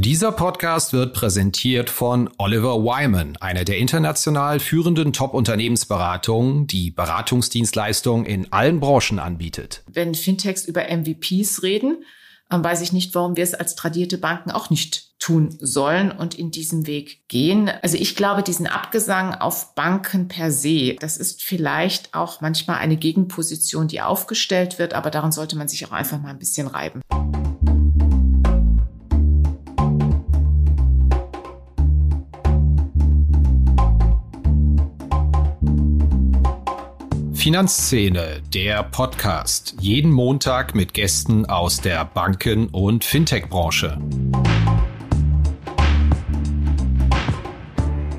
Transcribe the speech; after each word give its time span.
Dieser 0.00 0.30
Podcast 0.30 0.92
wird 0.92 1.12
präsentiert 1.12 1.90
von 1.90 2.30
Oliver 2.38 2.84
Wyman, 2.84 3.36
einer 3.38 3.64
der 3.64 3.78
international 3.78 4.60
führenden 4.60 5.12
Top-Unternehmensberatungen, 5.12 6.68
die 6.68 6.92
Beratungsdienstleistungen 6.92 8.24
in 8.24 8.52
allen 8.52 8.78
Branchen 8.78 9.18
anbietet. 9.18 9.82
Wenn 9.90 10.14
Fintechs 10.14 10.66
über 10.66 10.84
MVPs 10.84 11.64
reden, 11.64 12.04
weiß 12.48 12.80
ich 12.82 12.92
nicht, 12.92 13.12
warum 13.16 13.36
wir 13.36 13.42
es 13.42 13.54
als 13.54 13.74
tradierte 13.74 14.18
Banken 14.18 14.52
auch 14.52 14.70
nicht 14.70 15.18
tun 15.18 15.56
sollen 15.58 16.12
und 16.12 16.38
in 16.38 16.52
diesem 16.52 16.86
Weg 16.86 17.26
gehen. 17.26 17.68
Also 17.82 17.96
ich 17.96 18.14
glaube, 18.14 18.44
diesen 18.44 18.68
Abgesang 18.68 19.34
auf 19.34 19.74
Banken 19.74 20.28
per 20.28 20.52
se, 20.52 20.94
das 21.00 21.16
ist 21.16 21.42
vielleicht 21.42 22.14
auch 22.14 22.40
manchmal 22.40 22.78
eine 22.78 22.96
Gegenposition, 22.96 23.88
die 23.88 24.00
aufgestellt 24.00 24.78
wird, 24.78 24.94
aber 24.94 25.10
daran 25.10 25.32
sollte 25.32 25.58
man 25.58 25.66
sich 25.66 25.84
auch 25.86 25.92
einfach 25.92 26.20
mal 26.20 26.30
ein 26.30 26.38
bisschen 26.38 26.68
reiben. 26.68 27.00
Finanzszene, 37.38 38.42
der 38.52 38.82
Podcast. 38.82 39.76
Jeden 39.78 40.10
Montag 40.10 40.74
mit 40.74 40.92
Gästen 40.92 41.46
aus 41.46 41.80
der 41.80 42.04
Banken- 42.04 42.66
und 42.66 43.04
Fintech-Branche. 43.04 43.96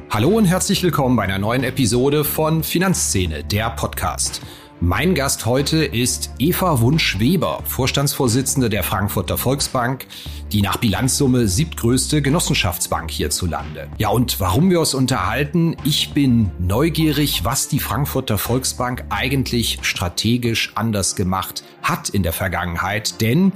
Hallo 0.10 0.30
und 0.30 0.46
herzlich 0.46 0.82
willkommen 0.84 1.18
bei 1.18 1.24
einer 1.24 1.38
neuen 1.38 1.66
Episode 1.66 2.24
von 2.24 2.64
Finanzszene, 2.64 3.44
der 3.44 3.72
Podcast. 3.72 4.42
Mein 4.82 5.14
Gast 5.14 5.46
heute 5.46 5.84
ist 5.84 6.32
Eva 6.40 6.80
Wunsch-Weber, 6.80 7.64
Vorstandsvorsitzende 7.66 8.70
der 8.70 8.82
Frankfurter 8.84 9.38
Volksbank, 9.38 10.08
die 10.54 10.62
nach 10.62 10.78
Bilanzsumme 10.78 11.50
siebtgrößte 11.50 12.22
Genossenschaftsbank 12.22 13.12
hierzulande. 13.12 13.90
Ja, 13.98 14.08
und 14.08 14.40
warum 14.40 14.70
wir 14.70 14.80
uns 14.80 14.94
unterhalten? 14.94 15.76
Ich 15.84 16.14
bin 16.14 16.52
neugierig, 16.60 17.44
was 17.44 17.68
die 17.68 17.80
Frankfurter 17.80 18.38
Volksbank 18.38 19.04
eigentlich 19.10 19.80
strategisch 19.82 20.72
anders 20.76 21.18
gemacht 21.18 21.62
hat 21.84 22.08
in 22.08 22.24
der 22.24 22.32
Vergangenheit, 22.34 23.20
denn 23.20 23.52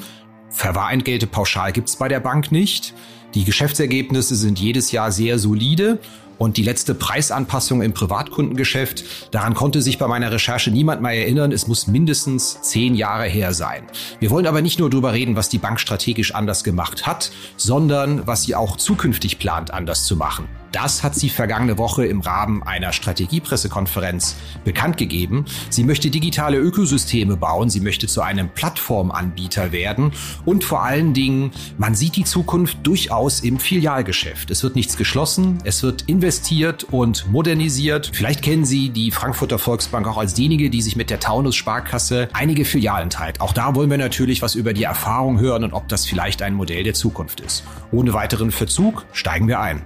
Verwahrentgelte 0.50 1.26
pauschal 1.26 1.72
gibt's 1.72 1.96
bei 1.96 2.10
der 2.10 2.20
Bank 2.20 2.52
nicht. 2.52 2.94
Die 3.34 3.46
Geschäftsergebnisse 3.46 4.36
sind 4.36 4.60
jedes 4.60 4.92
Jahr 4.92 5.12
sehr 5.12 5.40
solide 5.40 6.00
und 6.38 6.58
die 6.58 6.64
letzte 6.64 6.96
Preisanpassung 6.96 7.82
im 7.82 7.94
Privatkundengeschäft, 7.94 9.34
daran 9.34 9.54
konnte 9.54 9.82
sich 9.82 9.98
bei 9.98 10.08
meiner 10.08 10.32
Recherche 10.32 10.72
niemand 10.72 11.02
mehr 11.02 11.14
erinnern. 11.14 11.52
Es 11.52 11.68
muss 11.68 11.88
mindestens 11.88 12.62
zehn 12.62 12.96
Jahre 12.96 13.26
her 13.26 13.54
sein. 13.54 13.84
Wir 14.20 14.30
wollen 14.30 14.48
aber 14.48 14.62
nicht 14.62 14.80
nur 14.80 14.90
darüber 14.90 15.14
reden, 15.14 15.36
was 15.36 15.50
die 15.50 15.58
Bank 15.58 15.80
strategisch 15.80 16.34
anders 16.34 16.64
gemacht 16.64 17.06
hat, 17.06 17.32
sondern 17.58 18.26
was 18.28 18.44
sie 18.44 18.56
auch 18.56 18.78
zukünftig 18.78 19.40
plant, 19.40 19.72
anders 19.72 20.06
zu 20.06 20.16
machen. 20.16 20.48
Das 20.74 21.04
hat 21.04 21.14
sie 21.14 21.30
vergangene 21.30 21.78
Woche 21.78 22.04
im 22.06 22.22
Rahmen 22.22 22.64
einer 22.64 22.92
Strategiepressekonferenz 22.92 24.36
bekannt 24.66 24.98
gegeben. 24.98 25.46
Sie 25.70 25.84
möchte 25.84 26.10
digitale 26.10 26.58
Ökosysteme 26.58 27.38
bauen, 27.38 27.70
sie 27.70 27.80
möchte 27.80 28.08
zu 28.08 28.22
einem 28.22 28.50
Plattformanbieter 28.50 29.72
werden 29.72 30.12
und 30.46 30.64
vor 30.64 30.82
allen 30.82 31.14
Dingen, 31.14 31.52
man 31.78 31.94
sieht 31.94 32.16
die 32.16 32.24
Zukunft 32.24 32.80
durchaus 32.82 33.42
im 33.42 33.60
Filialgeschäft. 33.60 34.50
Es 34.50 34.64
wird 34.64 34.76
nichts 34.76 34.98
geschlossen, 34.98 35.60
es 35.64 35.84
wird 35.84 36.10
investiert 36.10 36.86
und 36.86 37.32
modernisiert. 37.32 38.10
Vielleicht 38.12 38.42
kennen 38.42 38.66
Sie 38.66 38.90
die 38.90 39.12
Frankfurter 39.12 39.60
Volksbank 39.60 40.08
auch 40.08 40.18
als 40.18 40.34
diejenige, 40.34 40.72
die 40.72 40.82
sich 40.82 40.96
mit 40.96 41.12
der 41.12 41.20
Taunus 41.20 41.56
Sparkasse 41.56 42.30
einige 42.34 42.66
Filialen 42.66 43.12
teilt. 43.12 43.42
Auch 43.42 43.54
da 43.54 43.76
wollen 43.76 43.92
wir 43.92 44.00
natürlich 44.00 44.42
was 44.42 44.56
über 44.56 44.74
die 44.74 44.84
Erfahrung 44.84 45.40
hören 45.40 45.64
und 45.66 45.74
ob 45.74 45.88
das 45.88 46.08
vielleicht 46.08 46.42
ein 46.42 46.56
Modell 46.56 46.84
der 46.84 46.96
Zukunft 46.96 47.42
ist. 47.42 47.64
Ohne 47.92 48.16
weiteren 48.16 48.50
Verzug 48.50 49.06
steigen 49.14 49.48
wir 49.48 49.60
ein. 49.60 49.86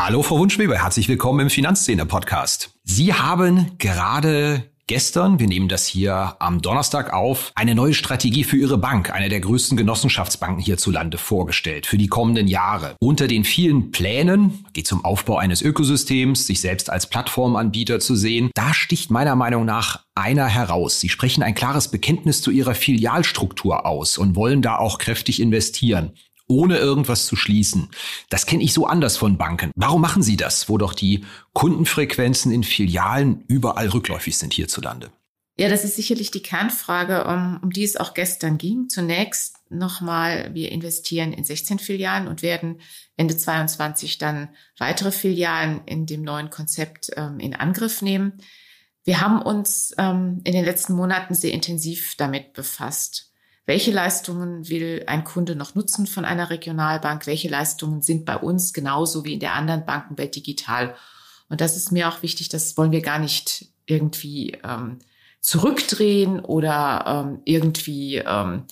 Hallo, 0.00 0.22
Frau 0.22 0.38
Wunschweber, 0.38 0.76
herzlich 0.80 1.08
willkommen 1.08 1.40
im 1.40 1.50
Finanzszene-Podcast. 1.50 2.70
Sie 2.84 3.14
haben 3.14 3.72
gerade 3.78 4.62
gestern, 4.86 5.40
wir 5.40 5.48
nehmen 5.48 5.66
das 5.66 5.88
hier 5.88 6.36
am 6.38 6.62
Donnerstag 6.62 7.12
auf, 7.12 7.50
eine 7.56 7.74
neue 7.74 7.94
Strategie 7.94 8.44
für 8.44 8.56
Ihre 8.56 8.78
Bank, 8.78 9.12
eine 9.12 9.28
der 9.28 9.40
größten 9.40 9.76
Genossenschaftsbanken 9.76 10.62
hierzulande, 10.62 11.18
vorgestellt 11.18 11.86
für 11.86 11.98
die 11.98 12.06
kommenden 12.06 12.46
Jahre. 12.46 12.94
Unter 13.00 13.26
den 13.26 13.42
vielen 13.42 13.90
Plänen 13.90 14.64
geht 14.72 14.86
es 14.86 14.92
um 14.92 15.04
Aufbau 15.04 15.36
eines 15.36 15.62
Ökosystems, 15.62 16.46
sich 16.46 16.60
selbst 16.60 16.90
als 16.90 17.08
Plattformanbieter 17.08 17.98
zu 17.98 18.14
sehen. 18.14 18.52
Da 18.54 18.74
sticht 18.74 19.10
meiner 19.10 19.34
Meinung 19.34 19.64
nach 19.64 20.04
einer 20.14 20.46
heraus. 20.46 21.00
Sie 21.00 21.08
sprechen 21.08 21.42
ein 21.42 21.56
klares 21.56 21.88
Bekenntnis 21.88 22.40
zu 22.40 22.52
Ihrer 22.52 22.76
Filialstruktur 22.76 23.84
aus 23.84 24.16
und 24.16 24.36
wollen 24.36 24.62
da 24.62 24.76
auch 24.76 24.98
kräftig 24.98 25.40
investieren 25.42 26.12
ohne 26.48 26.78
irgendwas 26.78 27.26
zu 27.26 27.36
schließen. 27.36 27.88
Das 28.30 28.46
kenne 28.46 28.62
ich 28.62 28.72
so 28.72 28.86
anders 28.86 29.16
von 29.16 29.38
Banken. 29.38 29.70
Warum 29.76 30.00
machen 30.00 30.22
Sie 30.22 30.36
das, 30.36 30.68
wo 30.68 30.78
doch 30.78 30.94
die 30.94 31.24
Kundenfrequenzen 31.52 32.50
in 32.50 32.64
Filialen 32.64 33.44
überall 33.46 33.88
rückläufig 33.88 34.36
sind 34.36 34.54
hierzulande? 34.54 35.10
Ja, 35.60 35.68
das 35.68 35.82
ist 35.82 35.96
sicherlich 35.96 36.30
die 36.30 36.42
Kernfrage, 36.42 37.24
um, 37.24 37.58
um 37.62 37.70
die 37.70 37.82
es 37.82 37.96
auch 37.96 38.14
gestern 38.14 38.58
ging. 38.58 38.88
Zunächst 38.88 39.56
nochmal, 39.70 40.54
wir 40.54 40.70
investieren 40.70 41.32
in 41.32 41.44
16 41.44 41.80
Filialen 41.80 42.28
und 42.28 42.42
werden 42.42 42.80
Ende 43.16 43.36
22 43.36 44.18
dann 44.18 44.50
weitere 44.78 45.10
Filialen 45.10 45.80
in 45.84 46.06
dem 46.06 46.22
neuen 46.22 46.50
Konzept 46.50 47.10
ähm, 47.16 47.40
in 47.40 47.56
Angriff 47.56 48.02
nehmen. 48.02 48.34
Wir 49.02 49.20
haben 49.20 49.42
uns 49.42 49.92
ähm, 49.98 50.42
in 50.44 50.52
den 50.52 50.64
letzten 50.64 50.92
Monaten 50.92 51.34
sehr 51.34 51.52
intensiv 51.52 52.14
damit 52.16 52.52
befasst 52.52 53.27
welche 53.68 53.90
Leistungen 53.90 54.66
will 54.70 55.04
ein 55.08 55.24
Kunde 55.24 55.54
noch 55.54 55.74
nutzen 55.74 56.06
von 56.06 56.24
einer 56.24 56.48
Regionalbank? 56.48 57.26
Welche 57.26 57.50
Leistungen 57.50 58.00
sind 58.00 58.24
bei 58.24 58.38
uns 58.38 58.72
genauso 58.72 59.26
wie 59.26 59.34
in 59.34 59.40
der 59.40 59.52
anderen 59.52 59.84
Bankenwelt 59.84 60.34
digital? 60.34 60.94
Und 61.50 61.60
das 61.60 61.76
ist 61.76 61.92
mir 61.92 62.08
auch 62.08 62.22
wichtig, 62.22 62.48
das 62.48 62.78
wollen 62.78 62.92
wir 62.92 63.02
gar 63.02 63.18
nicht 63.18 63.66
irgendwie 63.84 64.56
ähm, 64.64 65.00
zurückdrehen 65.42 66.40
oder 66.40 67.04
ähm, 67.06 67.42
irgendwie 67.44 68.16
ähm, 68.16 68.64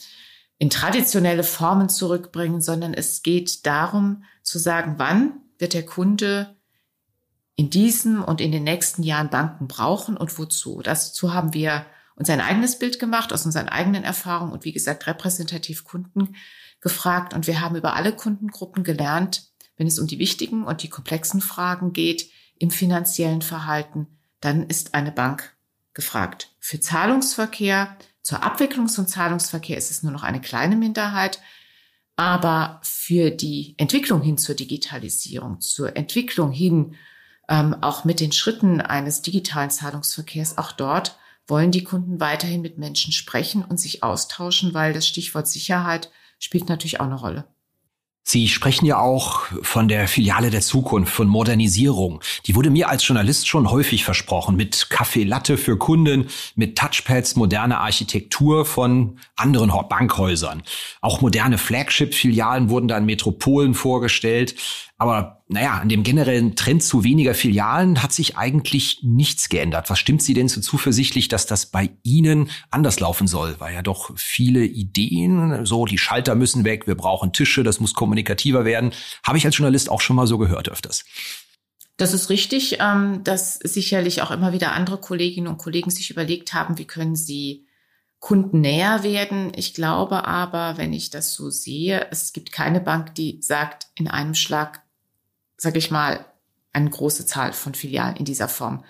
in 0.56 0.70
traditionelle 0.70 1.44
Formen 1.44 1.90
zurückbringen, 1.90 2.62
sondern 2.62 2.94
es 2.94 3.22
geht 3.22 3.66
darum 3.66 4.24
zu 4.42 4.58
sagen, 4.58 4.94
wann 4.96 5.34
wird 5.58 5.74
der 5.74 5.84
Kunde 5.84 6.56
in 7.54 7.68
diesem 7.68 8.24
und 8.24 8.40
in 8.40 8.50
den 8.50 8.64
nächsten 8.64 9.02
Jahren 9.02 9.28
Banken 9.28 9.68
brauchen 9.68 10.16
und 10.16 10.38
wozu. 10.38 10.80
Dazu 10.82 11.34
haben 11.34 11.52
wir 11.52 11.84
uns 12.16 12.30
ein 12.30 12.40
eigenes 12.40 12.78
Bild 12.78 12.98
gemacht 12.98 13.32
aus 13.32 13.46
unseren 13.46 13.68
eigenen 13.68 14.02
Erfahrungen 14.02 14.52
und 14.52 14.64
wie 14.64 14.72
gesagt 14.72 15.06
repräsentativ 15.06 15.84
Kunden 15.84 16.34
gefragt. 16.80 17.34
Und 17.34 17.46
wir 17.46 17.60
haben 17.60 17.76
über 17.76 17.94
alle 17.94 18.14
Kundengruppen 18.14 18.82
gelernt, 18.84 19.50
wenn 19.76 19.86
es 19.86 19.98
um 19.98 20.06
die 20.06 20.18
wichtigen 20.18 20.64
und 20.64 20.82
die 20.82 20.88
komplexen 20.88 21.40
Fragen 21.40 21.92
geht 21.92 22.30
im 22.58 22.70
finanziellen 22.70 23.42
Verhalten, 23.42 24.06
dann 24.40 24.66
ist 24.66 24.94
eine 24.94 25.12
Bank 25.12 25.54
gefragt. 25.92 26.54
Für 26.58 26.80
Zahlungsverkehr, 26.80 27.96
zur 28.22 28.42
Abwicklungs- 28.42 28.98
und 28.98 29.08
Zahlungsverkehr 29.08 29.76
ist 29.76 29.90
es 29.90 30.02
nur 30.02 30.12
noch 30.12 30.22
eine 30.22 30.40
kleine 30.40 30.76
Minderheit. 30.76 31.40
Aber 32.16 32.80
für 32.82 33.30
die 33.30 33.74
Entwicklung 33.76 34.22
hin 34.22 34.38
zur 34.38 34.54
Digitalisierung, 34.54 35.60
zur 35.60 35.96
Entwicklung 35.96 36.50
hin 36.50 36.94
ähm, 37.48 37.76
auch 37.82 38.04
mit 38.04 38.20
den 38.20 38.32
Schritten 38.32 38.80
eines 38.80 39.20
digitalen 39.20 39.70
Zahlungsverkehrs, 39.70 40.56
auch 40.56 40.72
dort 40.72 41.18
wollen 41.46 41.70
die 41.70 41.84
Kunden 41.84 42.20
weiterhin 42.20 42.62
mit 42.62 42.78
Menschen 42.78 43.12
sprechen 43.12 43.64
und 43.64 43.78
sich 43.78 44.02
austauschen, 44.02 44.74
weil 44.74 44.92
das 44.92 45.06
Stichwort 45.06 45.48
Sicherheit 45.48 46.10
spielt 46.38 46.68
natürlich 46.68 47.00
auch 47.00 47.06
eine 47.06 47.14
Rolle. 47.14 47.44
Sie 48.28 48.48
sprechen 48.48 48.86
ja 48.86 48.98
auch 48.98 49.42
von 49.62 49.86
der 49.86 50.08
Filiale 50.08 50.50
der 50.50 50.60
Zukunft, 50.60 51.12
von 51.12 51.28
Modernisierung. 51.28 52.20
Die 52.46 52.56
wurde 52.56 52.70
mir 52.70 52.88
als 52.88 53.06
Journalist 53.06 53.46
schon 53.46 53.70
häufig 53.70 54.02
versprochen, 54.02 54.56
mit 54.56 54.90
Kaffee 54.90 55.22
Latte 55.22 55.56
für 55.56 55.78
Kunden, 55.78 56.26
mit 56.56 56.76
Touchpads, 56.76 57.36
moderne 57.36 57.78
Architektur 57.78 58.64
von 58.64 59.20
anderen 59.36 59.70
Bankhäusern. 59.88 60.64
Auch 61.00 61.20
moderne 61.20 61.56
Flagship-Filialen 61.56 62.68
wurden 62.68 62.88
da 62.88 62.98
in 62.98 63.06
Metropolen 63.06 63.74
vorgestellt. 63.74 64.56
Aber 64.98 65.35
naja, 65.48 65.78
an 65.78 65.88
dem 65.88 66.02
generellen 66.02 66.56
Trend 66.56 66.82
zu 66.82 67.04
weniger 67.04 67.32
Filialen 67.32 68.02
hat 68.02 68.12
sich 68.12 68.36
eigentlich 68.36 69.00
nichts 69.02 69.48
geändert. 69.48 69.88
Was 69.90 70.00
stimmt 70.00 70.20
Sie 70.22 70.34
denn 70.34 70.48
so 70.48 70.60
zuversichtlich, 70.60 71.28
dass 71.28 71.46
das 71.46 71.66
bei 71.66 71.90
Ihnen 72.02 72.50
anders 72.70 72.98
laufen 72.98 73.28
soll? 73.28 73.54
Weil 73.60 73.72
ja 73.72 73.82
doch 73.82 74.10
viele 74.16 74.64
Ideen, 74.64 75.64
so 75.64 75.86
die 75.86 75.98
Schalter 75.98 76.34
müssen 76.34 76.64
weg, 76.64 76.88
wir 76.88 76.96
brauchen 76.96 77.32
Tische, 77.32 77.62
das 77.62 77.78
muss 77.78 77.94
kommunikativer 77.94 78.64
werden. 78.64 78.92
Habe 79.24 79.38
ich 79.38 79.46
als 79.46 79.56
Journalist 79.56 79.88
auch 79.88 80.00
schon 80.00 80.16
mal 80.16 80.26
so 80.26 80.36
gehört 80.36 80.68
öfters. 80.68 81.04
Das 81.96 82.12
ist 82.12 82.28
richtig, 82.28 82.78
ähm, 82.80 83.22
dass 83.22 83.54
sicherlich 83.54 84.22
auch 84.22 84.32
immer 84.32 84.52
wieder 84.52 84.72
andere 84.72 84.98
Kolleginnen 84.98 85.46
und 85.46 85.58
Kollegen 85.58 85.90
sich 85.90 86.10
überlegt 86.10 86.54
haben, 86.54 86.76
wie 86.76 86.86
können 86.86 87.14
sie 87.14 87.66
Kunden 88.18 88.60
näher 88.62 89.04
werden. 89.04 89.52
Ich 89.54 89.74
glaube 89.74 90.26
aber, 90.26 90.76
wenn 90.76 90.92
ich 90.92 91.10
das 91.10 91.34
so 91.34 91.50
sehe, 91.50 92.08
es 92.10 92.32
gibt 92.32 92.50
keine 92.50 92.80
Bank, 92.80 93.14
die 93.14 93.38
sagt, 93.40 93.86
in 93.94 94.08
einem 94.08 94.34
Schlag 94.34 94.82
sage 95.56 95.78
ich 95.78 95.90
mal, 95.90 96.24
eine 96.72 96.90
große 96.90 97.26
Zahl 97.26 97.52
von 97.52 97.74
Filialen 97.74 98.16
in 98.16 98.24
dieser 98.24 98.48
Form 98.48 98.84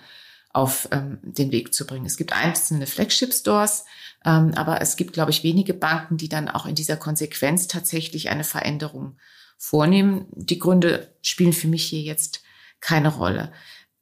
auf 0.51 0.89
ähm, 0.91 1.19
den 1.21 1.51
Weg 1.51 1.73
zu 1.73 1.85
bringen. 1.85 2.05
Es 2.05 2.17
gibt 2.17 2.33
einzelne 2.33 2.87
Flagship-Stores, 2.87 3.85
ähm, 4.25 4.53
aber 4.55 4.81
es 4.81 4.95
gibt, 4.95 5.13
glaube 5.13 5.31
ich, 5.31 5.43
wenige 5.43 5.73
Banken, 5.73 6.17
die 6.17 6.29
dann 6.29 6.49
auch 6.49 6.65
in 6.65 6.75
dieser 6.75 6.97
Konsequenz 6.97 7.67
tatsächlich 7.67 8.29
eine 8.29 8.43
Veränderung 8.43 9.17
vornehmen. 9.57 10.25
Die 10.31 10.59
Gründe 10.59 11.13
spielen 11.21 11.53
für 11.53 11.67
mich 11.67 11.85
hier 11.85 12.01
jetzt 12.01 12.41
keine 12.79 13.09
Rolle. 13.09 13.51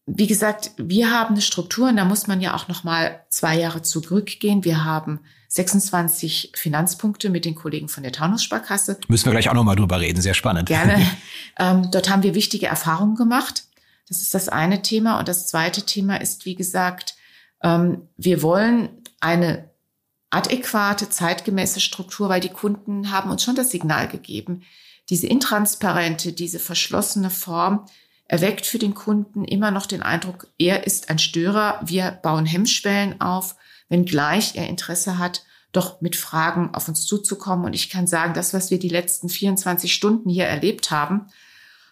Wie 0.05 0.27
gesagt, 0.27 0.71
wir 0.77 1.11
haben 1.11 1.33
eine 1.33 1.41
Struktur 1.41 1.89
und 1.89 1.97
da 1.97 2.05
muss 2.05 2.27
man 2.27 2.41
ja 2.41 2.55
auch 2.55 2.67
noch 2.67 2.83
mal 2.83 3.25
zwei 3.29 3.57
Jahre 3.57 3.81
zurückgehen. 3.81 4.63
Wir 4.63 4.85
haben 4.85 5.21
26 5.55 6.51
Finanzpunkte 6.53 7.29
mit 7.29 7.45
den 7.45 7.55
Kollegen 7.55 7.87
von 7.87 8.03
der 8.03 8.11
Taunussparkasse. 8.11 8.99
Müssen 9.07 9.25
wir 9.25 9.31
gleich 9.31 9.47
auch 9.47 9.53
noch 9.53 9.63
mal 9.63 9.75
drüber 9.75 10.01
reden. 10.01 10.21
Sehr 10.21 10.33
spannend. 10.33 10.67
Gerne. 10.67 11.05
Ähm, 11.57 11.89
dort 11.89 12.09
haben 12.09 12.21
wir 12.21 12.35
wichtige 12.35 12.65
Erfahrungen 12.65 13.15
gemacht. 13.15 13.63
Das 14.09 14.21
ist 14.21 14.33
das 14.33 14.49
eine 14.49 14.81
Thema. 14.81 15.19
Und 15.19 15.29
das 15.29 15.47
zweite 15.47 15.83
Thema 15.83 16.17
ist, 16.17 16.45
wie 16.45 16.55
gesagt, 16.55 17.15
ähm, 17.63 18.09
wir 18.17 18.41
wollen 18.41 18.89
eine 19.21 19.69
adäquate, 20.31 21.07
zeitgemäße 21.07 21.79
Struktur, 21.79 22.27
weil 22.27 22.41
die 22.41 22.49
Kunden 22.49 23.09
haben 23.09 23.31
uns 23.31 23.41
schon 23.41 23.55
das 23.55 23.71
Signal 23.71 24.09
gegeben, 24.09 24.63
diese 25.09 25.27
intransparente, 25.27 26.33
diese 26.33 26.59
verschlossene 26.59 27.29
Form 27.29 27.85
erweckt 28.27 28.65
für 28.65 28.79
den 28.79 28.95
Kunden 28.95 29.45
immer 29.45 29.71
noch 29.71 29.85
den 29.85 30.03
Eindruck, 30.03 30.47
er 30.57 30.85
ist 30.85 31.09
ein 31.09 31.19
Störer, 31.19 31.79
wir 31.85 32.11
bauen 32.11 32.45
Hemmschwellen 32.45 33.21
auf, 33.21 33.55
wenngleich 33.89 34.55
er 34.55 34.67
Interesse 34.67 35.17
hat, 35.17 35.43
doch 35.71 36.01
mit 36.01 36.15
Fragen 36.15 36.73
auf 36.73 36.87
uns 36.87 37.05
zuzukommen. 37.05 37.65
Und 37.65 37.73
ich 37.73 37.89
kann 37.89 38.07
sagen, 38.07 38.33
das, 38.33 38.53
was 38.53 38.71
wir 38.71 38.79
die 38.79 38.89
letzten 38.89 39.29
24 39.29 39.93
Stunden 39.93 40.29
hier 40.29 40.45
erlebt 40.45 40.91
haben, 40.91 41.27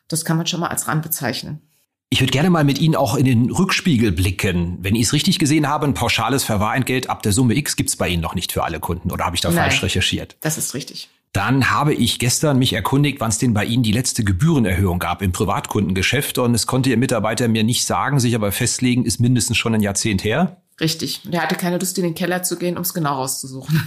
das 0.08 0.26
kann 0.26 0.38
man 0.38 0.48
schon 0.48 0.60
mal 0.60 0.68
als 0.68 0.88
RAN 0.88 1.02
bezeichnen. 1.02 1.62
Ich 2.10 2.22
würde 2.22 2.32
gerne 2.32 2.52
mal 2.52 2.64
mit 2.64 2.78
Ihnen 2.78 2.96
auch 2.96 3.16
in 3.16 3.26
den 3.26 3.50
Rückspiegel 3.50 4.12
blicken. 4.12 4.78
Wenn 4.82 4.94
ich 4.94 5.08
es 5.08 5.14
richtig 5.14 5.40
gesehen 5.40 5.68
habe, 5.68 5.88
ein 5.88 5.96
pauschales 5.96 6.44
Verwahrentgelt 6.44 7.10
ab 7.10 7.24
der 7.24 7.32
Summe 7.32 7.56
X 7.56 7.76
gibt 7.76 7.90
es 7.90 7.96
bei 7.96 8.08
Ihnen 8.08 8.22
noch 8.22 8.36
nicht 8.36 8.52
für 8.52 8.64
alle 8.64 8.80
Kunden. 8.80 9.12
Oder 9.12 9.26
habe 9.26 9.36
ich 9.36 9.42
da 9.42 9.50
Nein, 9.50 9.58
falsch 9.58 9.82
recherchiert? 9.82 10.38
Das 10.42 10.60
ist 10.60 10.76
richtig. 10.76 11.10
Dann 11.32 11.72
habe 11.72 11.96
ich 11.96 12.20
gestern 12.20 12.60
mich 12.60 12.74
erkundigt, 12.74 13.20
wann 13.20 13.30
es 13.30 13.40
denn 13.40 13.56
bei 13.56 13.66
Ihnen 13.66 13.82
die 13.82 13.92
letzte 13.92 14.24
Gebührenerhöhung 14.24 15.00
gab 15.00 15.24
im 15.24 15.32
Privatkundengeschäft. 15.32 16.38
Und 16.38 16.54
es 16.54 16.68
konnte 16.68 16.92
Ihr 16.92 16.98
Mitarbeiter 16.98 17.48
mir 17.48 17.64
nicht 17.64 17.84
sagen, 17.86 18.20
sich 18.20 18.36
aber 18.36 18.52
festlegen, 18.52 19.06
ist 19.06 19.20
mindestens 19.20 19.58
schon 19.58 19.74
ein 19.74 19.82
Jahrzehnt 19.82 20.24
her. 20.24 20.63
Richtig. 20.80 21.22
Und 21.26 21.34
er 21.34 21.44
hatte 21.44 21.56
keine 21.56 21.78
Lust, 21.78 21.98
in 21.98 22.04
den 22.04 22.16
Keller 22.16 22.44
zu 22.44 22.58
gehen, 22.58 22.78
um 22.78 22.84
es 22.84 22.94
genau 22.94 23.16
rauszusuchen. 23.16 23.82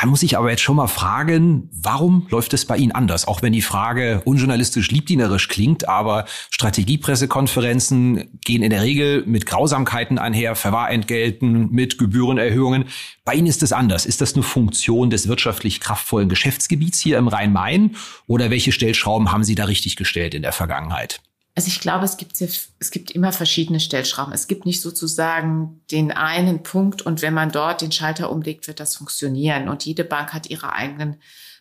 Da 0.00 0.06
muss 0.06 0.22
ich 0.22 0.38
aber 0.38 0.48
jetzt 0.48 0.62
schon 0.62 0.76
mal 0.76 0.86
fragen, 0.86 1.68
warum 1.72 2.28
läuft 2.30 2.54
es 2.54 2.64
bei 2.64 2.76
Ihnen 2.76 2.92
anders? 2.92 3.26
Auch 3.26 3.42
wenn 3.42 3.52
die 3.52 3.62
Frage 3.62 4.22
unjournalistisch 4.24 4.92
liebdienerisch 4.92 5.48
klingt, 5.48 5.88
aber 5.88 6.24
Strategiepressekonferenzen 6.50 8.38
gehen 8.44 8.62
in 8.62 8.70
der 8.70 8.82
Regel 8.82 9.24
mit 9.26 9.44
Grausamkeiten 9.44 10.20
einher, 10.20 10.54
Verwahrentgelten, 10.54 11.72
mit 11.72 11.98
Gebührenerhöhungen. 11.98 12.84
Bei 13.24 13.34
Ihnen 13.34 13.48
ist 13.48 13.64
es 13.64 13.72
anders. 13.72 14.06
Ist 14.06 14.20
das 14.20 14.34
eine 14.34 14.44
Funktion 14.44 15.10
des 15.10 15.26
wirtschaftlich 15.26 15.80
kraftvollen 15.80 16.28
Geschäftsgebiets 16.28 17.00
hier 17.00 17.18
im 17.18 17.26
Rhein-Main? 17.26 17.96
Oder 18.28 18.50
welche 18.50 18.70
Stellschrauben 18.70 19.32
haben 19.32 19.42
Sie 19.42 19.56
da 19.56 19.64
richtig 19.64 19.96
gestellt 19.96 20.32
in 20.32 20.42
der 20.42 20.52
Vergangenheit? 20.52 21.22
Also 21.58 21.66
ich 21.66 21.80
glaube, 21.80 22.04
es 22.04 22.16
gibt, 22.16 22.40
es 22.40 22.90
gibt 22.92 23.10
immer 23.10 23.32
verschiedene 23.32 23.80
Stellschrauben. 23.80 24.32
Es 24.32 24.46
gibt 24.46 24.64
nicht 24.64 24.80
sozusagen 24.80 25.80
den 25.90 26.12
einen 26.12 26.62
Punkt 26.62 27.02
und 27.02 27.20
wenn 27.20 27.34
man 27.34 27.50
dort 27.50 27.80
den 27.80 27.90
Schalter 27.90 28.30
umlegt, 28.30 28.68
wird 28.68 28.78
das 28.78 28.94
funktionieren. 28.94 29.68
Und 29.68 29.84
jede 29.84 30.04
Bank 30.04 30.32
hat 30.32 30.50
ihre 30.50 30.72
eigenen 30.72 31.16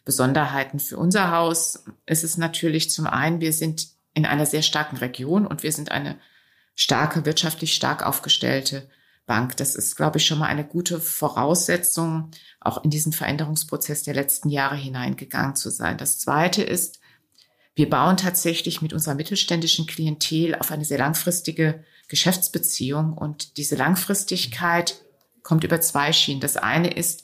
Besonderheiten. 0.05 0.79
Für 0.79 0.97
unser 0.97 1.31
Haus 1.31 1.83
ist 2.05 2.23
es 2.23 2.37
natürlich 2.37 2.91
zum 2.91 3.07
einen, 3.07 3.41
wir 3.41 3.51
sind 3.51 3.87
in 4.13 4.27
einer 4.27 4.45
sehr 4.45 4.61
starken 4.61 4.97
Region 4.97 5.47
und 5.47 5.63
wir 5.63 5.71
sind 5.71 5.89
eine 5.89 6.19
starke, 6.75 7.25
wirtschaftlich 7.25 7.73
stark 7.73 8.05
aufgestellte 8.05 8.87
Bank. 9.25 9.57
Das 9.57 9.73
ist, 9.73 9.95
glaube 9.95 10.19
ich, 10.19 10.27
schon 10.27 10.37
mal 10.37 10.45
eine 10.45 10.63
gute 10.63 10.99
Voraussetzung, 10.99 12.29
auch 12.59 12.83
in 12.83 12.91
diesen 12.91 13.13
Veränderungsprozess 13.13 14.03
der 14.03 14.13
letzten 14.13 14.49
Jahre 14.49 14.75
hineingegangen 14.75 15.55
zu 15.55 15.71
sein. 15.71 15.97
Das 15.97 16.19
zweite 16.19 16.61
ist, 16.61 16.99
wir 17.77 17.91
bauen 17.91 18.17
tatsächlich 18.17 18.81
mit 18.81 18.91
unserer 18.91 19.13
mittelständischen 19.13 19.85
Klientel 19.85 20.55
auf 20.55 20.71
eine 20.71 20.83
sehr 20.83 20.97
langfristige 20.97 21.83
Geschäftsbeziehung 22.07 23.13
und 23.13 23.57
diese 23.57 23.75
Langfristigkeit 23.75 24.95
kommt 25.43 25.63
über 25.63 25.79
zwei 25.79 26.11
Schienen. 26.11 26.41
Das 26.41 26.57
eine 26.57 26.89
ist, 26.89 27.23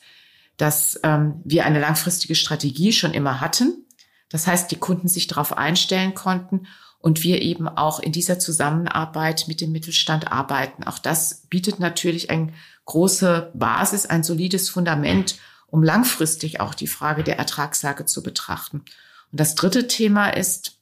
dass 0.57 0.99
ähm, 1.01 1.41
wir 1.43 1.65
eine 1.65 1.79
langfristige 1.79 2.35
Strategie 2.35 2.93
schon 2.93 3.15
immer 3.15 3.41
hatten. 3.41 3.87
Das 4.29 4.45
heißt, 4.45 4.69
die 4.69 4.77
Kunden 4.77 5.07
sich 5.07 5.25
darauf 5.25 5.57
einstellen 5.57 6.13
konnten 6.13 6.67
und 6.99 7.23
wir 7.23 7.41
eben 7.41 7.67
auch 7.67 7.99
in 7.99 8.11
dieser 8.11 8.37
Zusammenarbeit 8.37 9.45
mit 9.47 9.59
dem 9.59 9.71
Mittelstand 9.71 10.31
arbeiten. 10.31 10.83
Auch 10.83 10.99
das 10.99 11.47
bietet 11.49 11.79
natürlich 11.79 12.29
eine 12.29 12.53
große 12.85 13.51
Basis, 13.55 14.05
ein 14.05 14.21
solides 14.23 14.69
Fundament, 14.69 15.37
um 15.65 15.81
langfristig 15.81 16.59
auch 16.59 16.75
die 16.75 16.85
Frage 16.85 17.23
der 17.23 17.39
Ertragslage 17.39 18.05
zu 18.05 18.21
betrachten. 18.21 18.85
Und 19.33 19.39
das 19.39 19.55
dritte 19.55 19.87
Thema 19.87 20.29
ist, 20.29 20.77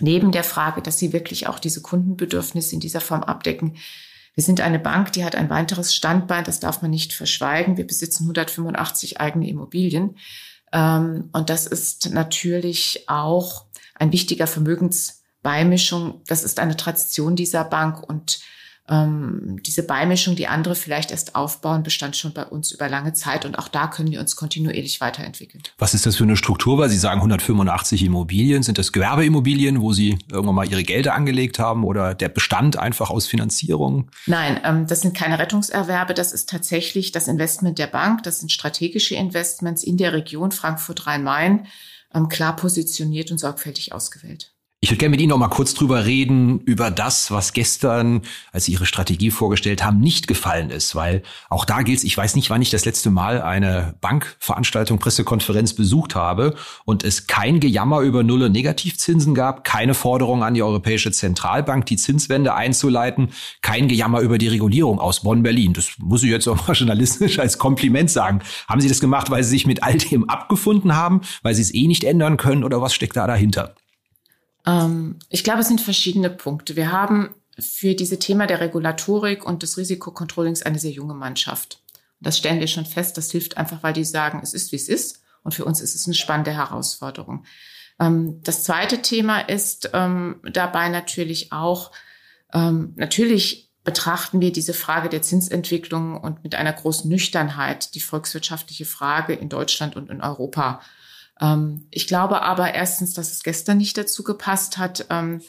neben 0.00 0.32
der 0.32 0.44
Frage, 0.44 0.82
dass 0.82 0.98
sie 0.98 1.14
wirklich 1.14 1.46
auch 1.46 1.58
diese 1.58 1.80
Kundenbedürfnisse 1.80 2.74
in 2.74 2.80
dieser 2.80 3.00
Form 3.00 3.22
abdecken, 3.22 3.78
wir 4.34 4.44
sind 4.44 4.60
eine 4.60 4.78
Bank, 4.78 5.12
die 5.12 5.24
hat 5.24 5.34
ein 5.34 5.48
weiteres 5.48 5.94
Standbein, 5.94 6.44
das 6.44 6.60
darf 6.60 6.82
man 6.82 6.90
nicht 6.90 7.14
verschweigen. 7.14 7.78
Wir 7.78 7.86
besitzen 7.86 8.24
185 8.24 9.18
eigene 9.18 9.48
Immobilien. 9.48 10.18
Ähm, 10.72 11.30
und 11.32 11.48
das 11.48 11.66
ist 11.66 12.10
natürlich 12.10 13.04
auch 13.08 13.64
ein 13.94 14.12
wichtiger 14.12 14.46
Vermögensbeimischung. 14.46 16.22
Das 16.26 16.44
ist 16.44 16.60
eine 16.60 16.76
Tradition 16.76 17.34
dieser 17.34 17.64
Bank 17.64 18.06
und 18.06 18.40
ähm, 18.90 19.60
diese 19.64 19.84
Beimischung, 19.84 20.34
die 20.34 20.48
andere 20.48 20.74
vielleicht 20.74 21.12
erst 21.12 21.36
aufbauen, 21.36 21.84
bestand 21.84 22.16
schon 22.16 22.32
bei 22.32 22.44
uns 22.44 22.72
über 22.72 22.88
lange 22.88 23.12
Zeit 23.12 23.44
und 23.44 23.56
auch 23.56 23.68
da 23.68 23.86
können 23.86 24.10
wir 24.10 24.18
uns 24.18 24.34
kontinuierlich 24.34 25.00
weiterentwickeln. 25.00 25.62
Was 25.78 25.94
ist 25.94 26.06
das 26.06 26.16
für 26.16 26.24
eine 26.24 26.36
Struktur? 26.36 26.76
Weil 26.76 26.90
Sie 26.90 26.98
sagen 26.98 27.20
185 27.20 28.02
Immobilien. 28.02 28.64
Sind 28.64 28.78
das 28.78 28.90
Gewerbeimmobilien, 28.90 29.80
wo 29.80 29.92
Sie 29.92 30.18
irgendwann 30.30 30.56
mal 30.56 30.68
Ihre 30.68 30.82
Gelder 30.82 31.14
angelegt 31.14 31.60
haben 31.60 31.84
oder 31.84 32.14
der 32.14 32.28
Bestand 32.28 32.78
einfach 32.78 33.10
aus 33.10 33.26
Finanzierung? 33.26 34.10
Nein, 34.26 34.60
ähm, 34.64 34.86
das 34.88 35.02
sind 35.02 35.16
keine 35.16 35.38
Rettungserwerbe. 35.38 36.12
Das 36.12 36.32
ist 36.32 36.48
tatsächlich 36.48 37.12
das 37.12 37.28
Investment 37.28 37.78
der 37.78 37.86
Bank. 37.86 38.24
Das 38.24 38.40
sind 38.40 38.50
strategische 38.50 39.14
Investments 39.14 39.84
in 39.84 39.98
der 39.98 40.12
Region 40.12 40.50
Frankfurt-Rhein-Main, 40.50 41.66
ähm, 42.12 42.28
klar 42.28 42.56
positioniert 42.56 43.30
und 43.30 43.38
sorgfältig 43.38 43.92
ausgewählt. 43.92 44.52
Ich 44.82 44.90
würde 44.90 44.96
gerne 44.96 45.10
mit 45.10 45.20
Ihnen 45.20 45.28
noch 45.28 45.36
mal 45.36 45.48
kurz 45.48 45.74
drüber 45.74 46.06
reden, 46.06 46.60
über 46.60 46.90
das, 46.90 47.30
was 47.30 47.52
gestern, 47.52 48.22
als 48.50 48.64
Sie 48.64 48.72
Ihre 48.72 48.86
Strategie 48.86 49.30
vorgestellt 49.30 49.84
haben, 49.84 50.00
nicht 50.00 50.26
gefallen 50.26 50.70
ist. 50.70 50.94
Weil 50.94 51.22
auch 51.50 51.66
da 51.66 51.82
gilt 51.82 52.02
ich 52.02 52.16
weiß 52.16 52.34
nicht, 52.34 52.48
wann 52.48 52.62
ich 52.62 52.70
das 52.70 52.86
letzte 52.86 53.10
Mal 53.10 53.42
eine 53.42 53.94
Bankveranstaltung, 54.00 54.98
Pressekonferenz 54.98 55.74
besucht 55.74 56.14
habe 56.14 56.54
und 56.86 57.04
es 57.04 57.26
kein 57.26 57.60
Gejammer 57.60 58.00
über 58.00 58.22
Null- 58.22 58.44
und 58.44 58.52
Negativzinsen 58.52 59.34
gab, 59.34 59.64
keine 59.64 59.92
Forderung 59.92 60.42
an 60.42 60.54
die 60.54 60.62
Europäische 60.62 61.12
Zentralbank, 61.12 61.84
die 61.84 61.98
Zinswende 61.98 62.54
einzuleiten, 62.54 63.32
kein 63.60 63.86
Gejammer 63.86 64.20
über 64.20 64.38
die 64.38 64.48
Regulierung 64.48 64.98
aus 64.98 65.20
Bonn-Berlin. 65.20 65.74
Das 65.74 65.90
muss 65.98 66.22
ich 66.22 66.30
jetzt 66.30 66.48
auch 66.48 66.66
mal 66.66 66.72
journalistisch 66.74 67.38
als 67.38 67.58
Kompliment 67.58 68.10
sagen. 68.10 68.40
Haben 68.66 68.80
Sie 68.80 68.88
das 68.88 69.00
gemacht, 69.00 69.30
weil 69.30 69.44
Sie 69.44 69.50
sich 69.50 69.66
mit 69.66 69.82
all 69.82 69.98
dem 69.98 70.30
abgefunden 70.30 70.96
haben, 70.96 71.20
weil 71.42 71.54
Sie 71.54 71.60
es 71.60 71.74
eh 71.74 71.86
nicht 71.86 72.02
ändern 72.02 72.38
können 72.38 72.64
oder 72.64 72.80
was 72.80 72.94
steckt 72.94 73.18
da 73.18 73.26
dahinter? 73.26 73.74
Ähm, 74.66 75.18
ich 75.28 75.44
glaube, 75.44 75.60
es 75.60 75.68
sind 75.68 75.80
verschiedene 75.80 76.30
Punkte. 76.30 76.76
Wir 76.76 76.92
haben 76.92 77.34
für 77.58 77.94
diese 77.94 78.18
Thema 78.18 78.46
der 78.46 78.60
Regulatorik 78.60 79.44
und 79.44 79.62
des 79.62 79.76
Risikokontrollings 79.76 80.62
eine 80.62 80.78
sehr 80.78 80.92
junge 80.92 81.14
Mannschaft. 81.14 81.82
Das 82.20 82.38
stellen 82.38 82.60
wir 82.60 82.66
schon 82.66 82.86
fest. 82.86 83.16
Das 83.16 83.30
hilft 83.30 83.56
einfach, 83.56 83.82
weil 83.82 83.92
die 83.92 84.04
sagen, 84.04 84.40
es 84.42 84.54
ist, 84.54 84.72
wie 84.72 84.76
es 84.76 84.88
ist. 84.88 85.22
Und 85.42 85.54
für 85.54 85.64
uns 85.64 85.80
ist 85.80 85.94
es 85.94 86.06
eine 86.06 86.14
spannende 86.14 86.52
Herausforderung. 86.52 87.44
Ähm, 87.98 88.40
das 88.42 88.62
zweite 88.64 89.02
Thema 89.02 89.40
ist 89.40 89.90
ähm, 89.94 90.40
dabei 90.52 90.88
natürlich 90.88 91.52
auch, 91.52 91.92
natürlich 92.52 93.70
betrachten 93.84 94.40
wir 94.40 94.52
diese 94.52 94.74
Frage 94.74 95.08
der 95.08 95.22
Zinsentwicklung 95.22 96.16
und 96.16 96.42
mit 96.42 96.54
einer 96.54 96.72
großen 96.72 97.08
Nüchternheit 97.08 97.94
die 97.94 98.00
volkswirtschaftliche 98.00 98.84
Frage 98.84 99.32
in 99.32 99.48
Deutschland 99.48 99.96
und 99.96 100.10
in 100.10 100.20
Europa 100.20 100.80
ähm, 101.40 101.86
ich 101.90 102.06
glaube 102.06 102.42
aber 102.42 102.74
erstens, 102.74 103.14
dass 103.14 103.32
es 103.32 103.42
gestern 103.42 103.78
nicht 103.78 103.96
dazu 103.96 104.22
gepasst 104.22 104.78
hat, 104.78 105.06
ähm, 105.10 105.40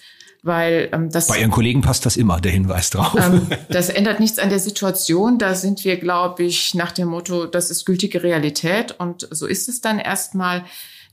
weil 0.43 0.89
ähm, 0.91 1.11
das 1.11 1.27
bei 1.27 1.39
Ihren 1.39 1.51
Kollegen 1.51 1.81
passt 1.81 2.05
das 2.05 2.17
immer 2.17 2.41
der 2.41 2.51
Hinweis 2.51 2.89
drauf. 2.89 3.15
Ähm, 3.15 3.47
das 3.69 3.89
ändert 3.89 4.19
nichts 4.19 4.39
an 4.39 4.49
der 4.49 4.59
Situation. 4.59 5.37
Da 5.37 5.53
sind 5.53 5.85
wir, 5.85 5.97
glaube 5.97 6.43
ich, 6.43 6.73
nach 6.73 6.91
dem 6.91 7.09
Motto, 7.09 7.45
das 7.45 7.69
ist 7.69 7.85
gültige 7.85 8.23
Realität 8.23 8.95
und 8.99 9.27
so 9.29 9.45
ist 9.45 9.69
es 9.69 9.81
dann 9.81 9.99
erstmal. 9.99 10.63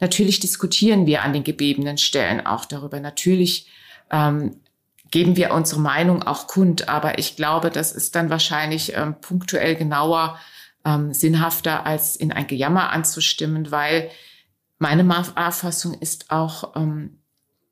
Natürlich 0.01 0.39
diskutieren 0.39 1.07
wir 1.07 1.23
an 1.23 1.33
den 1.33 1.45
gebebenen 1.45 1.99
Stellen 1.99 2.47
auch 2.47 2.65
darüber. 2.65 3.01
Natürlich 3.01 3.67
ähm, 4.11 4.61
geben 5.11 5.37
wir 5.37 5.53
unsere 5.53 5.81
Meinung 5.81 6.23
auch 6.23 6.47
kund, 6.47 6.89
aber 6.89 7.19
ich 7.19 7.37
glaube, 7.37 7.71
das 7.71 7.93
ist 7.93 8.15
dann 8.15 8.31
wahrscheinlich 8.31 8.95
ähm, 8.95 9.17
punktuell 9.21 9.75
genauer 9.75 10.39
ähm, 10.85 11.13
sinnhafter, 11.13 11.85
als 11.85 12.17
in 12.17 12.33
ein 12.33 12.47
Gejammer 12.47 12.91
anzustimmen, 12.93 13.71
weil 13.71 14.11
meine 14.79 15.19
Auffassung 15.37 15.95
ist 15.95 16.31
auch, 16.31 16.77
ähm, 16.77 17.19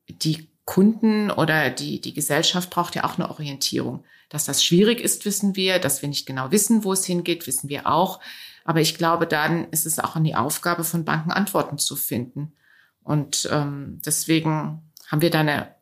die 0.07 0.49
Kunden 0.65 1.31
oder 1.31 1.69
die, 1.69 2.01
die 2.01 2.13
Gesellschaft 2.13 2.69
braucht 2.69 2.95
ja 2.95 3.05
auch 3.05 3.17
eine 3.17 3.29
Orientierung. 3.29 4.03
Dass 4.29 4.45
das 4.45 4.63
schwierig 4.63 4.99
ist, 4.99 5.23
wissen 5.23 5.55
wir. 5.55 5.79
Dass 5.79 6.01
wir 6.01 6.09
nicht 6.09 6.25
genau 6.25 6.51
wissen, 6.51 6.83
wo 6.83 6.91
es 6.91 7.05
hingeht, 7.05 7.47
wissen 7.47 7.69
wir 7.69 7.87
auch. 7.87 8.19
Aber 8.65 8.81
ich 8.81 8.97
glaube, 8.97 9.27
dann 9.27 9.69
ist 9.71 9.85
es 9.85 9.97
auch 9.97 10.17
an 10.17 10.25
die 10.25 10.35
Aufgabe 10.35 10.83
von 10.83 11.05
Banken, 11.05 11.31
Antworten 11.31 11.77
zu 11.77 11.95
finden. 11.95 12.53
Und 13.01 13.47
ähm, 13.49 14.01
deswegen 14.05 14.81
haben 15.07 15.21
wir 15.21 15.29
da 15.29 15.39
eine, 15.39 15.73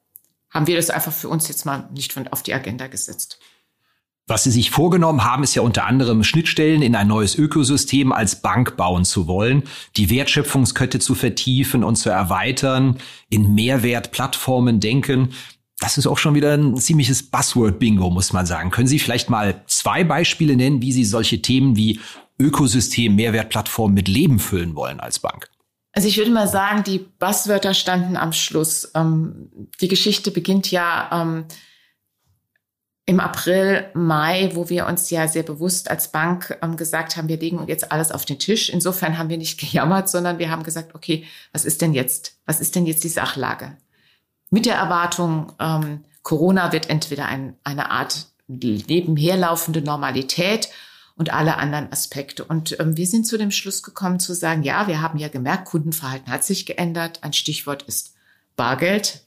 haben 0.51 0.67
wir 0.67 0.75
das 0.75 0.91
einfach 0.91 1.11
für 1.11 1.29
uns 1.29 1.47
jetzt 1.47 1.65
mal 1.65 1.89
nicht 1.91 2.13
von, 2.13 2.27
auf 2.27 2.43
die 2.43 2.53
Agenda 2.53 2.85
gesetzt. 2.85 3.39
Was 4.27 4.43
Sie 4.43 4.51
sich 4.51 4.71
vorgenommen 4.71 5.23
haben, 5.23 5.43
ist 5.43 5.53
ja 5.53 5.61
unter 5.61 5.85
anderem 5.85 6.23
Schnittstellen 6.23 6.81
in 6.81 6.95
ein 6.95 7.07
neues 7.07 7.35
Ökosystem 7.35 8.11
als 8.11 8.41
Bank 8.41 8.75
bauen 8.75 9.05
zu 9.05 9.27
wollen, 9.27 9.63
die 9.97 10.09
Wertschöpfungskette 10.09 10.97
zu 10.97 11.13
vertiefen 11.13 11.83
und 11.83 11.95
zu 11.95 12.09
erweitern, 12.09 12.97
in 13.29 13.53
Mehrwertplattformen 13.53 14.79
denken. 14.79 15.33
Das 15.77 15.99
ist 15.99 16.07
auch 16.07 16.17
schon 16.17 16.33
wieder 16.33 16.55
ein 16.55 16.75
ziemliches 16.77 17.29
Buzzword-Bingo, 17.29 18.09
muss 18.09 18.33
man 18.33 18.47
sagen. 18.47 18.71
Können 18.71 18.87
Sie 18.87 18.97
vielleicht 18.97 19.29
mal 19.29 19.63
zwei 19.67 20.03
Beispiele 20.03 20.55
nennen, 20.55 20.81
wie 20.81 20.91
Sie 20.91 21.05
solche 21.05 21.43
Themen 21.43 21.75
wie 21.75 21.99
Ökosystem, 22.39 23.15
Mehrwertplattform 23.15 23.93
mit 23.93 24.07
Leben 24.07 24.39
füllen 24.39 24.75
wollen 24.75 24.99
als 24.99 25.19
Bank? 25.19 25.49
Also 25.91 26.07
ich 26.07 26.17
würde 26.17 26.31
mal 26.31 26.47
sagen, 26.47 26.83
die 26.83 26.99
Buzzwörter 26.99 27.75
standen 27.75 28.17
am 28.17 28.33
Schluss. 28.33 28.91
Ähm, 28.95 29.49
die 29.81 29.87
Geschichte 29.87 30.31
beginnt 30.31 30.71
ja 30.71 31.09
ähm, 31.11 31.45
im 33.07 33.19
April, 33.19 33.85
Mai, 33.93 34.49
wo 34.53 34.69
wir 34.69 34.87
uns 34.87 35.09
ja 35.11 35.27
sehr 35.27 35.43
bewusst 35.43 35.91
als 35.91 36.11
Bank 36.11 36.57
ähm, 36.61 36.75
gesagt 36.75 37.17
haben, 37.17 37.27
wir 37.27 37.37
legen 37.37 37.63
jetzt 37.67 37.91
alles 37.91 38.11
auf 38.11 38.25
den 38.25 38.39
Tisch. 38.39 38.69
Insofern 38.69 39.17
haben 39.17 39.29
wir 39.29 39.37
nicht 39.37 39.59
gejammert, 39.59 40.09
sondern 40.09 40.39
wir 40.39 40.49
haben 40.49 40.63
gesagt, 40.63 40.95
okay, 40.95 41.25
was 41.53 41.65
ist 41.65 41.81
denn 41.81 41.93
jetzt? 41.93 42.37
Was 42.45 42.59
ist 42.59 42.75
denn 42.75 42.85
jetzt 42.85 43.03
die 43.03 43.09
Sachlage? 43.09 43.77
Mit 44.49 44.65
der 44.65 44.75
Erwartung, 44.75 45.51
ähm, 45.59 46.03
Corona 46.23 46.71
wird 46.71 46.89
entweder 46.89 47.25
ein, 47.27 47.55
eine 47.63 47.91
Art 47.91 48.27
nebenherlaufende 48.47 49.81
Normalität 49.81 50.69
und 51.15 51.33
alle 51.33 51.57
anderen 51.57 51.91
Aspekte. 51.91 52.43
Und 52.43 52.79
ähm, 52.79 52.97
wir 52.97 53.07
sind 53.07 53.27
zu 53.27 53.37
dem 53.37 53.51
Schluss 53.51 53.83
gekommen 53.83 54.19
zu 54.19 54.33
sagen, 54.33 54.63
ja, 54.63 54.87
wir 54.87 55.01
haben 55.01 55.19
ja 55.19 55.27
gemerkt, 55.27 55.65
Kundenverhalten 55.65 56.31
hat 56.31 56.43
sich 56.43 56.65
geändert. 56.65 57.19
Ein 57.23 57.33
Stichwort 57.33 57.83
ist 57.83 58.15
Bargeld. 58.55 59.24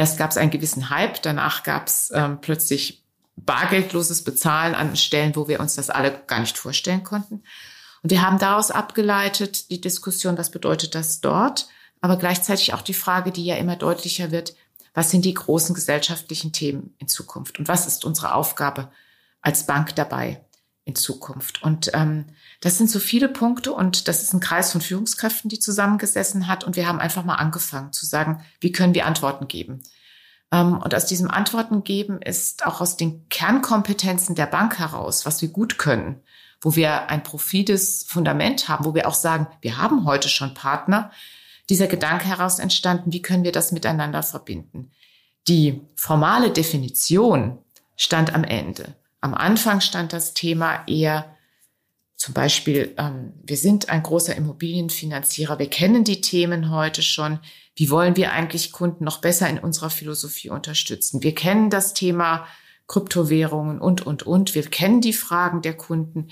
Erst 0.00 0.16
gab 0.16 0.30
es 0.30 0.38
einen 0.38 0.50
gewissen 0.50 0.88
Hype, 0.88 1.20
danach 1.20 1.62
gab 1.62 1.86
es 1.86 2.10
ähm, 2.14 2.40
plötzlich 2.40 3.04
bargeldloses 3.36 4.24
Bezahlen 4.24 4.74
an 4.74 4.96
Stellen, 4.96 5.36
wo 5.36 5.46
wir 5.46 5.60
uns 5.60 5.74
das 5.74 5.90
alle 5.90 6.22
gar 6.26 6.40
nicht 6.40 6.56
vorstellen 6.56 7.04
konnten. 7.04 7.42
Und 8.02 8.08
wir 8.08 8.22
haben 8.22 8.38
daraus 8.38 8.70
abgeleitet 8.70 9.68
die 9.70 9.78
Diskussion, 9.78 10.38
was 10.38 10.50
bedeutet 10.50 10.94
das 10.94 11.20
dort, 11.20 11.68
aber 12.00 12.16
gleichzeitig 12.16 12.72
auch 12.72 12.80
die 12.80 12.94
Frage, 12.94 13.30
die 13.30 13.44
ja 13.44 13.56
immer 13.56 13.76
deutlicher 13.76 14.30
wird, 14.30 14.54
was 14.94 15.10
sind 15.10 15.26
die 15.26 15.34
großen 15.34 15.74
gesellschaftlichen 15.74 16.54
Themen 16.54 16.94
in 16.96 17.06
Zukunft? 17.06 17.58
Und 17.58 17.68
was 17.68 17.86
ist 17.86 18.06
unsere 18.06 18.32
Aufgabe 18.34 18.90
als 19.42 19.66
Bank 19.66 19.94
dabei 19.96 20.42
in 20.90 20.96
Zukunft. 20.96 21.62
Und 21.62 21.90
ähm, 21.94 22.26
das 22.60 22.76
sind 22.76 22.90
so 22.90 22.98
viele 22.98 23.28
Punkte 23.28 23.72
und 23.72 24.08
das 24.08 24.22
ist 24.22 24.34
ein 24.34 24.40
Kreis 24.40 24.72
von 24.72 24.80
Führungskräften, 24.80 25.48
die 25.48 25.58
zusammengesessen 25.58 26.46
hat 26.46 26.64
und 26.64 26.76
wir 26.76 26.86
haben 26.86 27.00
einfach 27.00 27.24
mal 27.24 27.36
angefangen 27.36 27.92
zu 27.92 28.04
sagen, 28.04 28.44
wie 28.60 28.72
können 28.72 28.94
wir 28.94 29.06
Antworten 29.06 29.48
geben. 29.48 29.82
Ähm, 30.52 30.78
und 30.78 30.94
aus 30.94 31.06
diesem 31.06 31.30
Antworten 31.30 31.84
geben 31.84 32.20
ist 32.20 32.66
auch 32.66 32.80
aus 32.80 32.96
den 32.96 33.28
Kernkompetenzen 33.28 34.34
der 34.34 34.46
Bank 34.46 34.78
heraus, 34.78 35.24
was 35.24 35.40
wir 35.40 35.48
gut 35.48 35.78
können, 35.78 36.20
wo 36.60 36.74
wir 36.74 37.08
ein 37.08 37.22
profiles 37.22 38.04
Fundament 38.06 38.68
haben, 38.68 38.84
wo 38.84 38.94
wir 38.94 39.06
auch 39.06 39.14
sagen, 39.14 39.46
wir 39.60 39.78
haben 39.78 40.04
heute 40.04 40.28
schon 40.28 40.54
Partner, 40.54 41.10
dieser 41.70 41.86
Gedanke 41.86 42.26
heraus 42.26 42.58
entstanden, 42.58 43.12
wie 43.12 43.22
können 43.22 43.44
wir 43.44 43.52
das 43.52 43.70
miteinander 43.70 44.24
verbinden. 44.24 44.90
Die 45.46 45.80
formale 45.94 46.50
Definition 46.50 47.58
stand 47.96 48.34
am 48.34 48.42
Ende. 48.42 48.96
Am 49.20 49.34
Anfang 49.34 49.80
stand 49.80 50.12
das 50.12 50.34
Thema 50.34 50.84
eher 50.86 51.36
zum 52.20 52.34
Beispiel, 52.34 52.94
ähm, 52.98 53.32
wir 53.42 53.56
sind 53.56 53.88
ein 53.88 54.02
großer 54.02 54.36
Immobilienfinanzierer, 54.36 55.58
wir 55.58 55.70
kennen 55.70 56.04
die 56.04 56.20
Themen 56.20 56.70
heute 56.70 57.00
schon, 57.00 57.40
wie 57.74 57.88
wollen 57.88 58.14
wir 58.14 58.32
eigentlich 58.32 58.72
Kunden 58.72 59.04
noch 59.04 59.22
besser 59.22 59.48
in 59.48 59.58
unserer 59.58 59.88
Philosophie 59.88 60.50
unterstützen? 60.50 61.22
Wir 61.22 61.34
kennen 61.34 61.70
das 61.70 61.94
Thema 61.94 62.46
Kryptowährungen 62.88 63.80
und, 63.80 64.06
und, 64.06 64.24
und. 64.24 64.54
Wir 64.54 64.64
kennen 64.64 65.00
die 65.00 65.14
Fragen 65.14 65.62
der 65.62 65.74
Kunden. 65.74 66.28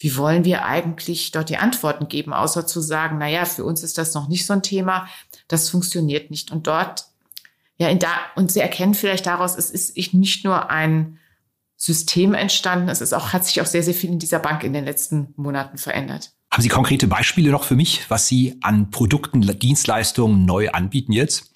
Wie 0.00 0.16
wollen 0.16 0.44
wir 0.44 0.64
eigentlich 0.64 1.30
dort 1.30 1.48
die 1.48 1.58
Antworten 1.58 2.08
geben, 2.08 2.32
außer 2.32 2.66
zu 2.66 2.80
sagen, 2.80 3.18
na 3.20 3.28
ja, 3.28 3.44
für 3.44 3.64
uns 3.64 3.84
ist 3.84 3.98
das 3.98 4.14
noch 4.14 4.26
nicht 4.26 4.46
so 4.46 4.54
ein 4.54 4.64
Thema. 4.64 5.06
Das 5.46 5.68
funktioniert 5.68 6.32
nicht. 6.32 6.50
Und 6.50 6.66
dort, 6.66 7.04
ja, 7.76 7.88
in 7.88 8.00
da, 8.00 8.08
und 8.34 8.50
Sie 8.50 8.58
erkennen 8.58 8.94
vielleicht 8.94 9.26
daraus, 9.26 9.54
es 9.54 9.70
ist 9.70 10.12
nicht 10.12 10.44
nur 10.44 10.70
ein 10.70 11.19
System 11.82 12.34
entstanden, 12.34 12.90
es 12.90 13.00
ist 13.00 13.14
auch, 13.14 13.32
hat 13.32 13.46
sich 13.46 13.62
auch 13.62 13.66
sehr, 13.66 13.82
sehr 13.82 13.94
viel 13.94 14.10
in 14.10 14.18
dieser 14.18 14.38
Bank 14.38 14.64
in 14.64 14.74
den 14.74 14.84
letzten 14.84 15.32
Monaten 15.36 15.78
verändert. 15.78 16.30
Haben 16.52 16.62
Sie 16.62 16.68
konkrete 16.68 17.06
Beispiele 17.06 17.50
noch 17.50 17.64
für 17.64 17.74
mich, 17.74 18.02
was 18.10 18.28
Sie 18.28 18.58
an 18.60 18.90
Produkten, 18.90 19.40
Dienstleistungen 19.58 20.44
neu 20.44 20.68
anbieten 20.68 21.12
jetzt? 21.12 21.50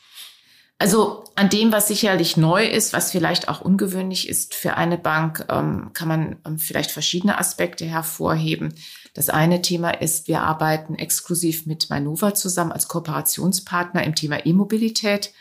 Also 0.79 1.25
an 1.35 1.51
dem, 1.51 1.73
was 1.73 1.89
sicherlich 1.89 2.39
neu 2.39 2.67
ist, 2.67 2.95
was 2.95 3.13
vielleicht 3.13 3.49
auch 3.49 3.61
ungewöhnlich 3.61 4.27
ist 4.27 4.55
für 4.55 4.79
eine 4.79 4.97
Bank, 4.97 5.45
ähm, 5.51 5.91
kann 5.93 6.09
man 6.09 6.37
ähm, 6.47 6.59
vielleicht 6.59 6.91
verschiedene 6.91 7.37
Aspekte 7.37 7.85
hervorheben. 7.85 8.75
Das 9.13 9.29
eine 9.29 9.61
Thema 9.61 9.91
ist, 9.91 10.27
wir 10.27 10.41
arbeiten 10.41 10.95
exklusiv 10.95 11.67
mit 11.67 11.91
Manova 11.91 12.35
zusammen 12.35 12.73
als 12.73 12.89
Kooperationspartner 12.89 14.03
im 14.05 14.15
Thema 14.15 14.47
E-Mobilität. 14.47 15.35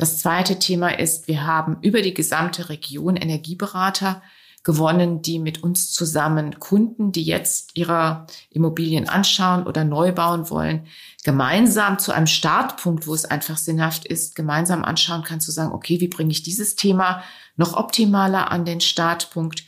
Das 0.00 0.18
zweite 0.18 0.58
Thema 0.58 0.98
ist, 0.98 1.28
wir 1.28 1.46
haben 1.46 1.78
über 1.82 2.02
die 2.02 2.14
gesamte 2.14 2.68
Region 2.68 3.16
Energieberater, 3.16 4.22
gewonnen, 4.62 5.22
die 5.22 5.38
mit 5.38 5.62
uns 5.62 5.92
zusammen 5.92 6.58
Kunden, 6.58 7.12
die 7.12 7.22
jetzt 7.22 7.70
ihre 7.74 8.26
Immobilien 8.50 9.08
anschauen 9.08 9.66
oder 9.66 9.84
neu 9.84 10.12
bauen 10.12 10.50
wollen, 10.50 10.86
gemeinsam 11.24 11.98
zu 11.98 12.12
einem 12.12 12.26
Startpunkt, 12.26 13.06
wo 13.06 13.14
es 13.14 13.24
einfach 13.24 13.56
sinnhaft 13.56 14.04
ist, 14.04 14.36
gemeinsam 14.36 14.84
anschauen 14.84 15.24
kann, 15.24 15.40
zu 15.40 15.50
sagen, 15.50 15.72
okay, 15.72 16.00
wie 16.00 16.08
bringe 16.08 16.30
ich 16.30 16.42
dieses 16.42 16.76
Thema 16.76 17.22
noch 17.56 17.74
optimaler 17.74 18.50
an 18.50 18.66
den 18.66 18.82
Startpunkt? 18.82 19.64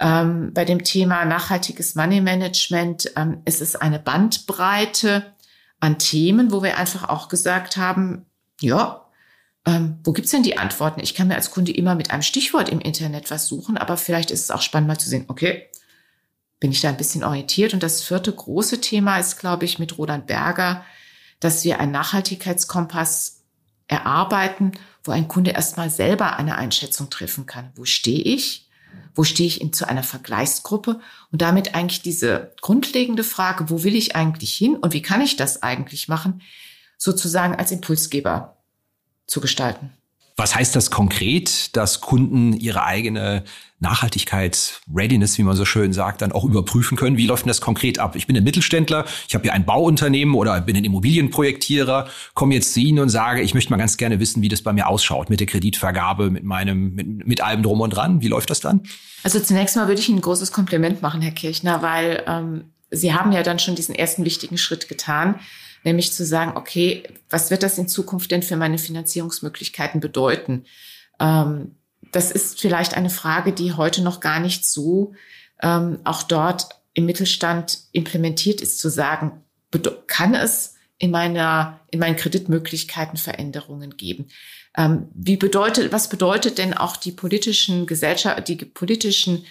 Ähm, 0.00 0.52
bei 0.52 0.64
dem 0.64 0.82
Thema 0.82 1.24
nachhaltiges 1.24 1.94
Money 1.94 2.20
Management 2.20 3.12
ähm, 3.16 3.42
ist 3.44 3.62
es 3.62 3.76
eine 3.76 4.00
Bandbreite 4.00 5.34
an 5.78 5.98
Themen, 5.98 6.50
wo 6.50 6.62
wir 6.62 6.78
einfach 6.78 7.08
auch 7.08 7.28
gesagt 7.28 7.76
haben, 7.76 8.26
ja, 8.60 9.05
ähm, 9.66 9.98
wo 10.04 10.12
gibt's 10.12 10.30
denn 10.30 10.44
die 10.44 10.58
Antworten? 10.58 11.00
Ich 11.00 11.14
kann 11.14 11.28
mir 11.28 11.34
als 11.34 11.50
Kunde 11.50 11.72
immer 11.72 11.96
mit 11.96 12.12
einem 12.12 12.22
Stichwort 12.22 12.68
im 12.68 12.80
Internet 12.80 13.30
was 13.32 13.48
suchen, 13.48 13.76
aber 13.76 13.96
vielleicht 13.96 14.30
ist 14.30 14.44
es 14.44 14.50
auch 14.52 14.62
spannend 14.62 14.88
mal 14.88 14.98
zu 14.98 15.08
sehen, 15.08 15.24
okay, 15.26 15.68
bin 16.60 16.70
ich 16.70 16.80
da 16.80 16.88
ein 16.88 16.96
bisschen 16.96 17.24
orientiert. 17.24 17.74
Und 17.74 17.82
das 17.82 18.02
vierte 18.02 18.32
große 18.32 18.80
Thema 18.80 19.18
ist, 19.18 19.38
glaube 19.38 19.64
ich, 19.64 19.78
mit 19.78 19.98
Roland 19.98 20.26
Berger, 20.26 20.84
dass 21.40 21.64
wir 21.64 21.80
einen 21.80 21.92
Nachhaltigkeitskompass 21.92 23.42
erarbeiten, 23.88 24.72
wo 25.04 25.12
ein 25.12 25.28
Kunde 25.28 25.50
erstmal 25.50 25.90
selber 25.90 26.36
eine 26.36 26.56
Einschätzung 26.56 27.10
treffen 27.10 27.46
kann. 27.46 27.72
Wo 27.74 27.84
stehe 27.84 28.22
ich? 28.22 28.68
Wo 29.14 29.24
stehe 29.24 29.46
ich 29.46 29.60
in 29.60 29.72
zu 29.72 29.88
einer 29.88 30.02
Vergleichsgruppe? 30.02 31.00
Und 31.32 31.42
damit 31.42 31.74
eigentlich 31.74 32.02
diese 32.02 32.52
grundlegende 32.60 33.24
Frage, 33.24 33.68
wo 33.68 33.82
will 33.82 33.96
ich 33.96 34.16
eigentlich 34.16 34.54
hin 34.54 34.76
und 34.76 34.92
wie 34.92 35.02
kann 35.02 35.20
ich 35.20 35.36
das 35.36 35.62
eigentlich 35.62 36.08
machen, 36.08 36.42
sozusagen 36.98 37.54
als 37.54 37.72
Impulsgeber 37.72 38.55
zu 39.26 39.40
gestalten. 39.40 39.90
Was 40.38 40.54
heißt 40.54 40.76
das 40.76 40.90
konkret, 40.90 41.74
dass 41.76 42.02
Kunden 42.02 42.52
ihre 42.52 42.84
eigene 42.84 43.42
Nachhaltigkeits-Readiness, 43.80 45.38
wie 45.38 45.42
man 45.42 45.56
so 45.56 45.64
schön 45.64 45.94
sagt, 45.94 46.20
dann 46.20 46.32
auch 46.32 46.44
überprüfen 46.44 46.98
können? 46.98 47.16
Wie 47.16 47.26
läuft 47.26 47.44
denn 47.44 47.48
das 47.48 47.62
konkret 47.62 47.98
ab? 47.98 48.16
Ich 48.16 48.26
bin 48.26 48.36
ein 48.36 48.44
Mittelständler, 48.44 49.06
ich 49.28 49.34
habe 49.34 49.44
hier 49.44 49.54
ein 49.54 49.64
Bauunternehmen 49.64 50.34
oder 50.34 50.60
bin 50.60 50.76
ein 50.76 50.84
Immobilienprojektierer, 50.84 52.08
komme 52.34 52.54
jetzt 52.54 52.74
zu 52.74 52.80
Ihnen 52.80 52.98
und 52.98 53.08
sage, 53.08 53.40
ich 53.40 53.54
möchte 53.54 53.70
mal 53.70 53.78
ganz 53.78 53.96
gerne 53.96 54.20
wissen, 54.20 54.42
wie 54.42 54.48
das 54.48 54.60
bei 54.60 54.74
mir 54.74 54.88
ausschaut 54.88 55.30
mit 55.30 55.40
der 55.40 55.46
Kreditvergabe, 55.46 56.30
mit 56.30 56.44
meinem, 56.44 56.94
mit, 56.94 57.26
mit 57.26 57.40
allem 57.40 57.62
drum 57.62 57.80
und 57.80 57.90
dran. 57.90 58.20
Wie 58.20 58.28
läuft 58.28 58.50
das 58.50 58.60
dann? 58.60 58.82
Also 59.22 59.40
zunächst 59.40 59.74
mal 59.76 59.88
würde 59.88 60.00
ich 60.00 60.08
Ihnen 60.10 60.18
ein 60.18 60.22
großes 60.22 60.52
Kompliment 60.52 61.00
machen, 61.00 61.22
Herr 61.22 61.32
Kirchner, 61.32 61.80
weil 61.80 62.22
ähm, 62.26 62.64
Sie 62.90 63.14
haben 63.14 63.32
ja 63.32 63.42
dann 63.42 63.58
schon 63.58 63.74
diesen 63.74 63.94
ersten 63.94 64.24
wichtigen 64.26 64.58
Schritt 64.58 64.86
getan 64.88 65.36
nämlich 65.86 66.12
zu 66.12 66.26
sagen, 66.26 66.56
okay, 66.56 67.04
was 67.30 67.50
wird 67.50 67.62
das 67.62 67.78
in 67.78 67.88
Zukunft 67.88 68.30
denn 68.32 68.42
für 68.42 68.56
meine 68.56 68.76
Finanzierungsmöglichkeiten 68.76 70.00
bedeuten? 70.00 70.64
Ähm, 71.20 71.76
das 72.12 72.32
ist 72.32 72.60
vielleicht 72.60 72.94
eine 72.94 73.08
Frage, 73.08 73.52
die 73.52 73.72
heute 73.72 74.02
noch 74.02 74.20
gar 74.20 74.40
nicht 74.40 74.66
so 74.66 75.14
ähm, 75.62 76.00
auch 76.04 76.24
dort 76.24 76.68
im 76.92 77.06
Mittelstand 77.06 77.78
implementiert 77.92 78.60
ist, 78.60 78.80
zu 78.80 78.90
sagen, 78.90 79.42
kann 80.06 80.34
es 80.34 80.74
in 80.98 81.10
meiner, 81.10 81.80
in 81.90 82.00
meinen 82.00 82.16
Kreditmöglichkeiten 82.16 83.16
Veränderungen 83.16 83.96
geben? 83.96 84.28
Ähm, 84.76 85.08
wie 85.14 85.36
bedeutet, 85.36 85.92
was 85.92 86.08
bedeutet 86.08 86.58
denn 86.58 86.74
auch 86.74 86.96
die 86.96 87.12
politischen 87.12 87.86
Gesellschaft, 87.86 88.48
die 88.48 88.56
politischen 88.56 89.44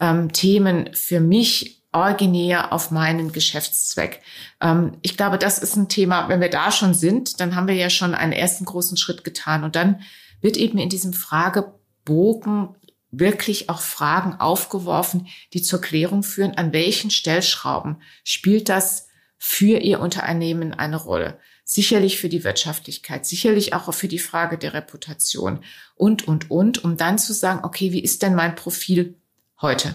ähm, 0.00 0.32
Themen 0.32 0.90
für 0.94 1.20
mich 1.20 1.81
originär 1.92 2.72
auf 2.72 2.90
meinen 2.90 3.32
Geschäftszweck. 3.32 4.22
Ähm, 4.60 4.96
ich 5.02 5.16
glaube, 5.16 5.38
das 5.38 5.58
ist 5.58 5.76
ein 5.76 5.88
Thema, 5.88 6.28
wenn 6.28 6.40
wir 6.40 6.50
da 6.50 6.72
schon 6.72 6.94
sind, 6.94 7.40
dann 7.40 7.54
haben 7.54 7.68
wir 7.68 7.74
ja 7.74 7.90
schon 7.90 8.14
einen 8.14 8.32
ersten 8.32 8.64
großen 8.64 8.96
Schritt 8.96 9.24
getan. 9.24 9.62
Und 9.62 9.76
dann 9.76 10.00
wird 10.40 10.56
eben 10.56 10.78
in 10.78 10.88
diesem 10.88 11.12
Fragebogen 11.12 12.74
wirklich 13.10 13.68
auch 13.68 13.80
Fragen 13.80 14.40
aufgeworfen, 14.40 15.28
die 15.52 15.62
zur 15.62 15.80
Klärung 15.80 16.22
führen, 16.22 16.56
an 16.56 16.72
welchen 16.72 17.10
Stellschrauben 17.10 18.00
spielt 18.24 18.68
das 18.68 19.08
für 19.38 19.78
Ihr 19.78 20.00
Unternehmen 20.00 20.72
eine 20.72 20.96
Rolle. 20.96 21.38
Sicherlich 21.64 22.18
für 22.18 22.28
die 22.28 22.42
Wirtschaftlichkeit, 22.42 23.26
sicherlich 23.26 23.74
auch 23.74 23.92
für 23.92 24.08
die 24.08 24.18
Frage 24.18 24.56
der 24.58 24.74
Reputation 24.74 25.62
und, 25.94 26.26
und, 26.26 26.50
und, 26.50 26.82
um 26.84 26.96
dann 26.96 27.18
zu 27.18 27.32
sagen, 27.32 27.60
okay, 27.64 27.92
wie 27.92 28.02
ist 28.02 28.22
denn 28.22 28.34
mein 28.34 28.54
Profil 28.54 29.14
heute? 29.60 29.94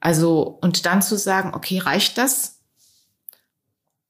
Also, 0.00 0.58
und 0.60 0.86
dann 0.86 1.02
zu 1.02 1.16
sagen, 1.16 1.52
okay, 1.54 1.78
reicht 1.78 2.18
das? 2.18 2.60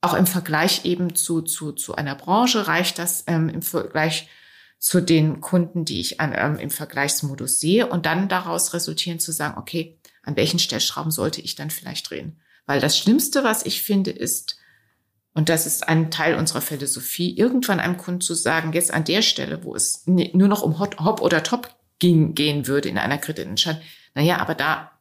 Auch 0.00 0.14
im 0.14 0.26
Vergleich 0.26 0.85
eben 0.85 1.14
zu, 1.14 1.42
zu, 1.42 1.73
zu 1.73 1.95
einer 1.95 2.14
Branche, 2.14 2.66
reicht 2.66 2.99
das 2.99 3.25
ähm, 3.26 3.49
im 3.49 3.62
Vergleich 3.62 4.28
zu 4.78 5.00
den 5.00 5.40
Kunden, 5.40 5.85
die 5.85 6.00
ich 6.00 6.21
an, 6.21 6.33
ähm, 6.37 6.59
im 6.59 6.71
Vergleichsmodus 6.71 7.59
sehe 7.59 7.87
und 7.87 8.07
dann 8.07 8.28
daraus 8.28 8.75
resultieren 8.75 9.18
zu 9.18 9.33
sagen, 9.33 9.59
okay, 9.59 9.99
an 10.23 10.37
welchen 10.37 10.59
Stellschrauben 10.59 11.11
sollte 11.11 11.40
ich 11.40 11.57
dann 11.57 11.71
vielleicht 11.71 12.11
drehen? 12.11 12.40
Weil 12.66 12.80
das 12.80 12.97
Schlimmste, 12.97 13.42
was 13.42 13.64
ich 13.66 13.83
finde, 13.83 14.11
ist, 14.11 14.59
und 15.35 15.49
das 15.49 15.66
ist 15.66 15.88
ein 15.88 16.11
Teil 16.11 16.37
unserer 16.37 16.61
Philosophie, 16.61 17.37
irgendwann 17.37 17.80
einem 17.80 17.97
Kunden 17.97 18.21
zu 18.21 18.35
sagen, 18.35 18.73
jetzt 18.73 18.92
an 18.92 19.04
der 19.04 19.23
Stelle, 19.23 19.64
wo 19.64 19.75
es 19.75 20.02
nur 20.07 20.49
noch 20.49 20.62
um 20.62 20.78
Hop 20.78 21.21
oder 21.23 21.42
Top 21.42 21.75
ging, 21.99 22.35
gehen 22.35 22.66
würde 22.66 22.88
in 22.88 22.99
einer 22.99 23.18
Kreditentscheidung, 23.18 23.83
naja, 24.14 24.38
aber 24.38 24.54
da 24.54 24.98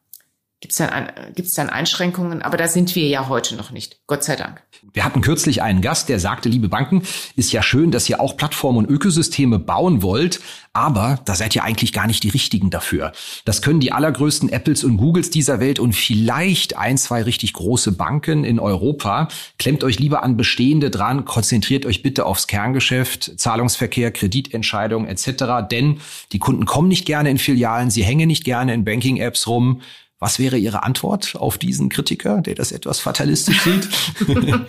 Gibt 0.60 0.72
es 0.72 0.78
dann, 0.78 1.12
gibt's 1.36 1.54
dann 1.54 1.70
Einschränkungen? 1.70 2.42
Aber 2.42 2.56
da 2.56 2.66
sind 2.66 2.96
wir 2.96 3.06
ja 3.06 3.28
heute 3.28 3.54
noch 3.54 3.70
nicht. 3.70 4.00
Gott 4.08 4.24
sei 4.24 4.34
Dank. 4.34 4.60
Wir 4.92 5.04
hatten 5.04 5.20
kürzlich 5.20 5.62
einen 5.62 5.82
Gast, 5.82 6.08
der 6.08 6.18
sagte, 6.18 6.48
liebe 6.48 6.68
Banken, 6.68 7.04
ist 7.36 7.52
ja 7.52 7.62
schön, 7.62 7.92
dass 7.92 8.08
ihr 8.08 8.20
auch 8.20 8.36
Plattformen 8.36 8.78
und 8.78 8.90
Ökosysteme 8.90 9.60
bauen 9.60 10.02
wollt, 10.02 10.40
aber 10.72 11.20
da 11.24 11.36
seid 11.36 11.54
ihr 11.54 11.62
eigentlich 11.62 11.92
gar 11.92 12.08
nicht 12.08 12.24
die 12.24 12.28
Richtigen 12.28 12.70
dafür. 12.70 13.12
Das 13.44 13.62
können 13.62 13.78
die 13.78 13.92
allergrößten 13.92 14.48
Apples 14.48 14.82
und 14.82 14.96
Googles 14.96 15.30
dieser 15.30 15.60
Welt 15.60 15.78
und 15.78 15.92
vielleicht 15.92 16.76
ein, 16.76 16.98
zwei 16.98 17.22
richtig 17.22 17.52
große 17.52 17.92
Banken 17.92 18.42
in 18.42 18.58
Europa. 18.58 19.28
Klemmt 19.58 19.84
euch 19.84 20.00
lieber 20.00 20.24
an 20.24 20.36
bestehende 20.36 20.90
dran, 20.90 21.24
konzentriert 21.24 21.86
euch 21.86 22.02
bitte 22.02 22.26
aufs 22.26 22.48
Kerngeschäft, 22.48 23.38
Zahlungsverkehr, 23.38 24.10
Kreditentscheidungen 24.10 25.08
etc., 25.08 25.68
denn 25.70 26.00
die 26.32 26.40
Kunden 26.40 26.64
kommen 26.64 26.88
nicht 26.88 27.06
gerne 27.06 27.30
in 27.30 27.38
Filialen, 27.38 27.90
sie 27.90 28.02
hängen 28.02 28.26
nicht 28.26 28.44
gerne 28.44 28.74
in 28.74 28.84
Banking-Apps 28.84 29.46
rum. 29.46 29.82
Was 30.18 30.38
wäre 30.38 30.58
Ihre 30.58 30.82
Antwort 30.82 31.36
auf 31.36 31.58
diesen 31.58 31.88
Kritiker, 31.88 32.40
der 32.40 32.54
das 32.54 32.72
etwas 32.72 32.98
fatalistisch 32.98 33.62
sieht? 33.62 33.88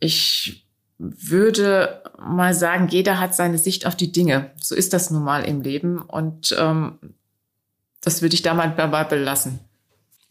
ich 0.00 0.66
würde 0.98 2.02
mal 2.18 2.54
sagen, 2.54 2.88
jeder 2.88 3.18
hat 3.18 3.34
seine 3.34 3.58
Sicht 3.58 3.86
auf 3.86 3.96
die 3.96 4.12
Dinge. 4.12 4.52
So 4.60 4.74
ist 4.74 4.92
das 4.92 5.10
nun 5.10 5.24
mal 5.24 5.44
im 5.44 5.60
Leben 5.60 6.00
und 6.00 6.56
ähm, 6.58 6.98
das 8.00 8.22
würde 8.22 8.34
ich 8.34 8.42
da 8.42 8.54
mal 8.54 8.74
dabei 8.76 9.04
belassen. 9.04 9.60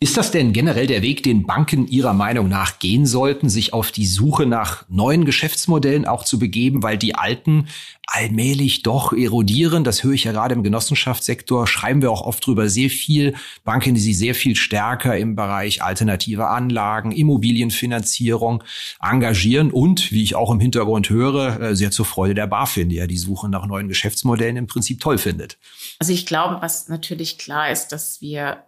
Ist 0.03 0.17
das 0.17 0.31
denn 0.31 0.51
generell 0.51 0.88
der 0.88 1.03
Weg, 1.03 1.22
den 1.22 1.46
Banken 1.46 1.86
Ihrer 1.86 2.13
Meinung 2.13 2.50
nach 2.50 2.79
gehen 2.79 3.05
sollten, 3.05 3.50
sich 3.50 3.72
auf 3.72 3.91
die 3.91 4.08
Suche 4.08 4.48
nach 4.48 4.84
neuen 4.89 5.25
Geschäftsmodellen 5.25 6.08
auch 6.08 6.24
zu 6.24 6.39
begeben, 6.39 6.81
weil 6.81 6.98
die 6.98 7.13
alten 7.13 7.67
allmählich 8.08 8.81
doch 8.81 9.13
erodieren? 9.13 9.84
Das 9.84 10.03
höre 10.03 10.13
ich 10.13 10.24
ja 10.24 10.31
gerade 10.31 10.55
im 10.55 10.63
Genossenschaftssektor, 10.63 11.67
schreiben 11.67 12.01
wir 12.01 12.10
auch 12.10 12.24
oft 12.24 12.43
drüber, 12.43 12.67
sehr 12.67 12.89
viel 12.89 13.36
Banken, 13.63 13.93
die 13.93 14.01
sich 14.01 14.17
sehr 14.17 14.34
viel 14.34 14.55
stärker 14.55 15.15
im 15.15 15.36
Bereich 15.36 15.84
alternative 15.84 16.48
Anlagen, 16.48 17.12
Immobilienfinanzierung 17.12 18.63
engagieren 19.00 19.70
und, 19.70 20.12
wie 20.12 20.24
ich 20.24 20.34
auch 20.34 20.50
im 20.50 20.60
Hintergrund 20.60 21.12
höre, 21.12 21.62
äh, 21.62 21.75
sehr 21.75 21.91
zur 21.91 22.05
Freude 22.05 22.34
der 22.34 22.48
BaFin, 22.48 22.89
die 22.89 22.96
ja 22.96 23.05
die 23.05 23.20
Suche 23.20 23.50
nach 23.50 23.67
neuen 23.67 23.88
Geschäftsmodellen 23.88 24.58
im 24.58 24.65
Prinzip 24.65 25.00
toll 25.00 25.20
findet. 25.20 25.60
Also 26.00 26.12
ich 26.12 26.25
glaube, 26.25 26.58
was 26.60 26.88
natürlich 26.88 27.38
klar 27.38 27.70
ist, 27.70 27.89
dass 27.89 28.20
wir 28.20 28.63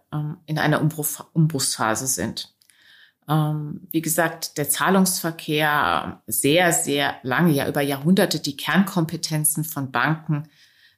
in 0.46 0.58
einer 0.58 0.80
Umbruch, 0.80 1.26
Umbruchsphase 1.32 2.06
sind. 2.06 2.54
Ähm, 3.28 3.88
wie 3.90 4.02
gesagt, 4.02 4.58
der 4.58 4.68
Zahlungsverkehr 4.68 6.22
sehr, 6.26 6.72
sehr 6.72 7.16
lange, 7.22 7.52
ja 7.52 7.66
über 7.68 7.80
Jahrhunderte, 7.80 8.38
die 8.38 8.56
Kernkompetenzen 8.56 9.64
von 9.64 9.90
Banken, 9.90 10.48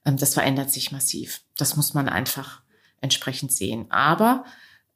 ähm, 0.05 0.17
das 0.17 0.35
verändert 0.35 0.71
sich 0.71 0.93
massiv. 0.93 1.43
Das 1.57 1.77
muss 1.77 1.95
man 1.95 2.09
einfach 2.09 2.63
entsprechend 3.01 3.53
sehen. 3.53 3.91
Aber 3.91 4.45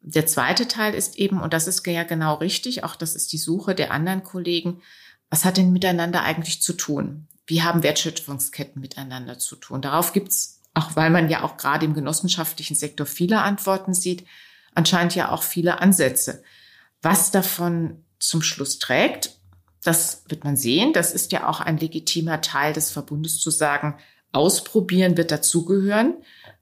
der 0.01 0.27
zweite 0.27 0.67
Teil 0.67 0.95
ist 0.95 1.19
eben, 1.19 1.41
und 1.41 1.53
das 1.53 1.67
ist 1.67 1.87
ja 1.87 2.05
genau 2.05 2.35
richtig, 2.35 2.85
auch 2.85 2.97
das 2.97 3.15
ist 3.15 3.33
die 3.33 3.39
Suche 3.39 3.75
der 3.75 3.93
anderen 3.93 4.25
Kollegen, 4.25 4.83
was 5.29 5.45
hat 5.45 5.57
denn 5.57 5.73
miteinander 5.73 6.23
eigentlich 6.23 6.63
zu 6.63 6.73
tun? 6.73 7.29
Wie 7.47 7.63
haben 7.63 7.83
Wertschöpfungsketten 7.83 8.81
miteinander 8.81 9.39
zu 9.39 9.57
tun? 9.57 9.83
Darauf 9.83 10.13
gibt's, 10.13 10.60
auch 10.75 10.97
weil 10.97 11.11
man 11.11 11.29
ja 11.29 11.43
auch 11.43 11.57
gerade 11.57 11.85
im 11.85 11.95
genossenschaftlichen 11.95 12.77
Sektor 12.77 13.07
viele 13.07 13.43
Antworten 13.43 13.95
sieht, 13.95 14.25
anscheinend 14.75 15.15
ja 15.15 15.31
auch 15.31 15.43
viele 15.43 15.81
Ansätze. 15.81 16.43
Was 17.03 17.31
davon 17.31 18.05
zum 18.19 18.43
Schluss 18.43 18.79
trägt, 18.79 19.41
das 19.83 20.25
wird 20.29 20.45
man 20.45 20.57
sehen. 20.57 20.93
Das 20.93 21.13
ist 21.13 21.33
ja 21.33 21.49
auch 21.49 21.61
ein 21.61 21.79
legitimer 21.79 22.41
Teil 22.41 22.73
des 22.73 22.91
Verbundes 22.91 23.41
zu 23.41 23.51
sagen, 23.51 23.97
ausprobieren 24.33 25.17
wird 25.17 25.31
dazugehören. 25.31 26.15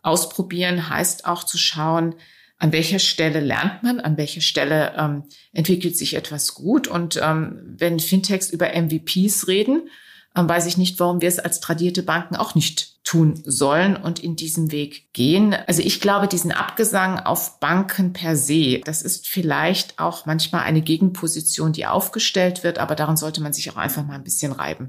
Ausprobieren 0.02 0.88
heißt 0.88 1.26
auch 1.26 1.44
zu 1.44 1.58
schauen, 1.58 2.14
an 2.58 2.72
welcher 2.72 2.98
Stelle 2.98 3.40
lernt 3.40 3.82
man, 3.82 4.00
an 4.00 4.16
welcher 4.16 4.40
Stelle 4.40 4.94
ähm, 4.96 5.24
entwickelt 5.52 5.96
sich 5.96 6.14
etwas 6.14 6.54
gut. 6.54 6.88
Und 6.88 7.20
ähm, 7.22 7.74
wenn 7.76 8.00
Fintechs 8.00 8.50
über 8.50 8.70
MVPs 8.74 9.46
reden, 9.46 9.88
weiß 10.34 10.66
ich 10.66 10.76
nicht, 10.76 11.00
warum 11.00 11.20
wir 11.20 11.28
es 11.28 11.38
als 11.38 11.60
tradierte 11.60 12.02
Banken 12.02 12.36
auch 12.36 12.54
nicht 12.54 13.04
tun 13.04 13.40
sollen 13.44 13.96
und 13.96 14.18
in 14.22 14.36
diesem 14.36 14.70
Weg 14.70 15.12
gehen. 15.14 15.54
Also 15.66 15.82
ich 15.82 16.00
glaube, 16.00 16.28
diesen 16.28 16.52
Abgesang 16.52 17.18
auf 17.18 17.58
Banken 17.58 18.12
per 18.12 18.36
se, 18.36 18.80
das 18.84 19.02
ist 19.02 19.26
vielleicht 19.26 19.98
auch 19.98 20.26
manchmal 20.26 20.62
eine 20.62 20.82
Gegenposition, 20.82 21.72
die 21.72 21.86
aufgestellt 21.86 22.64
wird, 22.64 22.78
aber 22.78 22.94
daran 22.94 23.16
sollte 23.16 23.40
man 23.40 23.52
sich 23.52 23.70
auch 23.70 23.76
einfach 23.76 24.06
mal 24.06 24.14
ein 24.14 24.24
bisschen 24.24 24.52
reiben. 24.52 24.88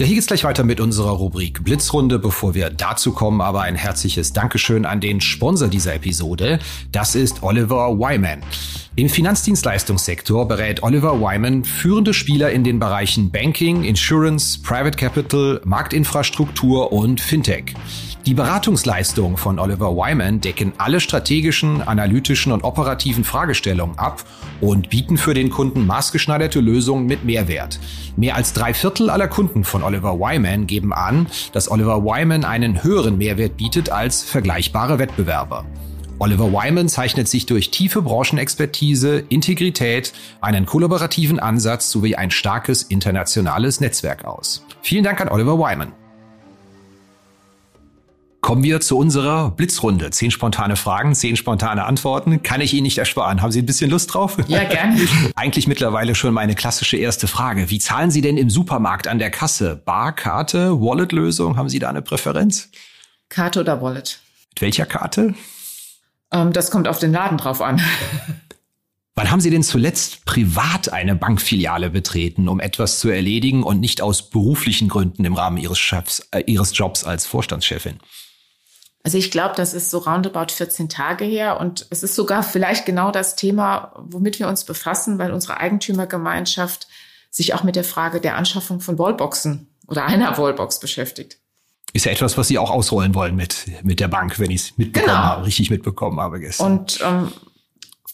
Ja, 0.00 0.06
hier 0.06 0.14
geht's 0.14 0.28
gleich 0.28 0.44
weiter 0.44 0.64
mit 0.64 0.80
unserer 0.80 1.10
Rubrik 1.10 1.62
Blitzrunde. 1.62 2.18
Bevor 2.18 2.54
wir 2.54 2.70
dazu 2.70 3.12
kommen, 3.12 3.42
aber 3.42 3.60
ein 3.60 3.74
herzliches 3.74 4.32
Dankeschön 4.32 4.86
an 4.86 4.98
den 5.00 5.20
Sponsor 5.20 5.68
dieser 5.68 5.94
Episode. 5.94 6.58
Das 6.90 7.14
ist 7.14 7.42
Oliver 7.42 7.98
Wyman. 7.98 8.40
Im 9.00 9.08
Finanzdienstleistungssektor 9.08 10.46
berät 10.46 10.82
Oliver 10.82 11.22
Wyman 11.22 11.64
führende 11.64 12.12
Spieler 12.12 12.50
in 12.50 12.64
den 12.64 12.78
Bereichen 12.78 13.30
Banking, 13.30 13.82
Insurance, 13.82 14.60
Private 14.62 14.98
Capital, 14.98 15.62
Marktinfrastruktur 15.64 16.92
und 16.92 17.18
Fintech. 17.18 17.72
Die 18.26 18.34
Beratungsleistungen 18.34 19.38
von 19.38 19.58
Oliver 19.58 19.96
Wyman 19.96 20.42
decken 20.42 20.74
alle 20.76 21.00
strategischen, 21.00 21.80
analytischen 21.80 22.52
und 22.52 22.62
operativen 22.62 23.24
Fragestellungen 23.24 23.98
ab 23.98 24.22
und 24.60 24.90
bieten 24.90 25.16
für 25.16 25.32
den 25.32 25.48
Kunden 25.48 25.86
maßgeschneiderte 25.86 26.60
Lösungen 26.60 27.06
mit 27.06 27.24
Mehrwert. 27.24 27.80
Mehr 28.18 28.36
als 28.36 28.52
drei 28.52 28.74
Viertel 28.74 29.08
aller 29.08 29.28
Kunden 29.28 29.64
von 29.64 29.82
Oliver 29.82 30.18
Wyman 30.20 30.66
geben 30.66 30.92
an, 30.92 31.26
dass 31.54 31.70
Oliver 31.70 32.04
Wyman 32.04 32.44
einen 32.44 32.84
höheren 32.84 33.16
Mehrwert 33.16 33.56
bietet 33.56 33.88
als 33.88 34.22
vergleichbare 34.22 34.98
Wettbewerber. 34.98 35.64
Oliver 36.22 36.52
Wyman 36.52 36.90
zeichnet 36.90 37.28
sich 37.28 37.46
durch 37.46 37.70
tiefe 37.70 38.02
Branchenexpertise, 38.02 39.24
Integrität, 39.30 40.12
einen 40.42 40.66
kollaborativen 40.66 41.40
Ansatz 41.40 41.90
sowie 41.90 42.14
ein 42.14 42.30
starkes 42.30 42.82
internationales 42.82 43.80
Netzwerk 43.80 44.26
aus. 44.26 44.62
Vielen 44.82 45.02
Dank 45.02 45.18
an 45.22 45.28
Oliver 45.30 45.58
Wyman. 45.58 45.92
Kommen 48.42 48.62
wir 48.62 48.82
zu 48.82 48.98
unserer 48.98 49.50
Blitzrunde. 49.50 50.10
Zehn 50.10 50.30
spontane 50.30 50.76
Fragen, 50.76 51.14
zehn 51.14 51.36
spontane 51.36 51.84
Antworten. 51.84 52.42
Kann 52.42 52.60
ich 52.60 52.74
Ihnen 52.74 52.82
nicht 52.82 52.98
ersparen. 52.98 53.40
Haben 53.40 53.52
Sie 53.52 53.62
ein 53.62 53.66
bisschen 53.66 53.90
Lust 53.90 54.12
drauf? 54.12 54.36
Ja, 54.46 54.64
gerne. 54.64 55.00
Eigentlich 55.36 55.68
mittlerweile 55.68 56.14
schon 56.14 56.34
meine 56.34 56.54
klassische 56.54 56.98
erste 56.98 57.28
Frage. 57.28 57.70
Wie 57.70 57.78
zahlen 57.78 58.10
Sie 58.10 58.20
denn 58.20 58.36
im 58.36 58.50
Supermarkt 58.50 59.08
an 59.08 59.18
der 59.18 59.30
Kasse? 59.30 59.80
Bar, 59.86 60.14
Karte, 60.14 60.82
Wallet-Lösung? 60.82 61.56
Haben 61.56 61.70
Sie 61.70 61.78
da 61.78 61.88
eine 61.88 62.02
Präferenz? 62.02 62.68
Karte 63.30 63.60
oder 63.60 63.80
Wallet? 63.80 64.20
Mit 64.50 64.60
welcher 64.60 64.84
Karte? 64.84 65.34
Ähm, 66.32 66.52
das 66.52 66.70
kommt 66.70 66.88
auf 66.88 66.98
den 66.98 67.12
Laden 67.12 67.38
drauf 67.38 67.60
an. 67.60 67.80
Wann 69.14 69.30
haben 69.30 69.40
Sie 69.40 69.50
denn 69.50 69.62
zuletzt 69.62 70.24
privat 70.24 70.92
eine 70.92 71.14
Bankfiliale 71.14 71.90
betreten, 71.90 72.48
um 72.48 72.58
etwas 72.58 73.00
zu 73.00 73.10
erledigen 73.10 73.62
und 73.62 73.80
nicht 73.80 74.00
aus 74.00 74.30
beruflichen 74.30 74.88
Gründen 74.88 75.24
im 75.24 75.34
Rahmen 75.34 75.58
Ihres, 75.58 75.78
Chefs, 75.78 76.26
äh, 76.30 76.42
Ihres 76.46 76.76
Jobs 76.76 77.04
als 77.04 77.26
Vorstandschefin? 77.26 77.98
Also 79.02 79.18
ich 79.18 79.30
glaube, 79.30 79.54
das 79.56 79.74
ist 79.74 79.90
so 79.90 79.98
roundabout 79.98 80.52
14 80.52 80.88
Tage 80.88 81.24
her 81.24 81.58
und 81.58 81.86
es 81.90 82.02
ist 82.02 82.14
sogar 82.14 82.42
vielleicht 82.42 82.86
genau 82.86 83.10
das 83.10 83.34
Thema, 83.34 83.92
womit 83.96 84.38
wir 84.38 84.48
uns 84.48 84.64
befassen, 84.64 85.18
weil 85.18 85.32
unsere 85.32 85.58
Eigentümergemeinschaft 85.58 86.86
sich 87.30 87.54
auch 87.54 87.62
mit 87.62 87.76
der 87.76 87.84
Frage 87.84 88.20
der 88.20 88.36
Anschaffung 88.36 88.80
von 88.80 88.98
Wallboxen 88.98 89.68
oder 89.86 90.04
einer 90.04 90.36
Wallbox 90.36 90.80
beschäftigt. 90.80 91.39
Ist 91.92 92.06
ja 92.06 92.12
etwas, 92.12 92.38
was 92.38 92.48
Sie 92.48 92.58
auch 92.58 92.70
ausrollen 92.70 93.14
wollen 93.14 93.34
mit, 93.34 93.66
mit 93.82 94.00
der 94.00 94.08
Bank, 94.08 94.38
wenn 94.38 94.50
ich 94.50 94.62
es 94.62 94.78
mitbekommen 94.78 95.12
genau. 95.12 95.24
habe, 95.24 95.46
richtig 95.46 95.70
mitbekommen 95.70 96.20
habe 96.20 96.40
gestern. 96.40 96.78
Und 96.78 97.00
ähm, 97.02 97.32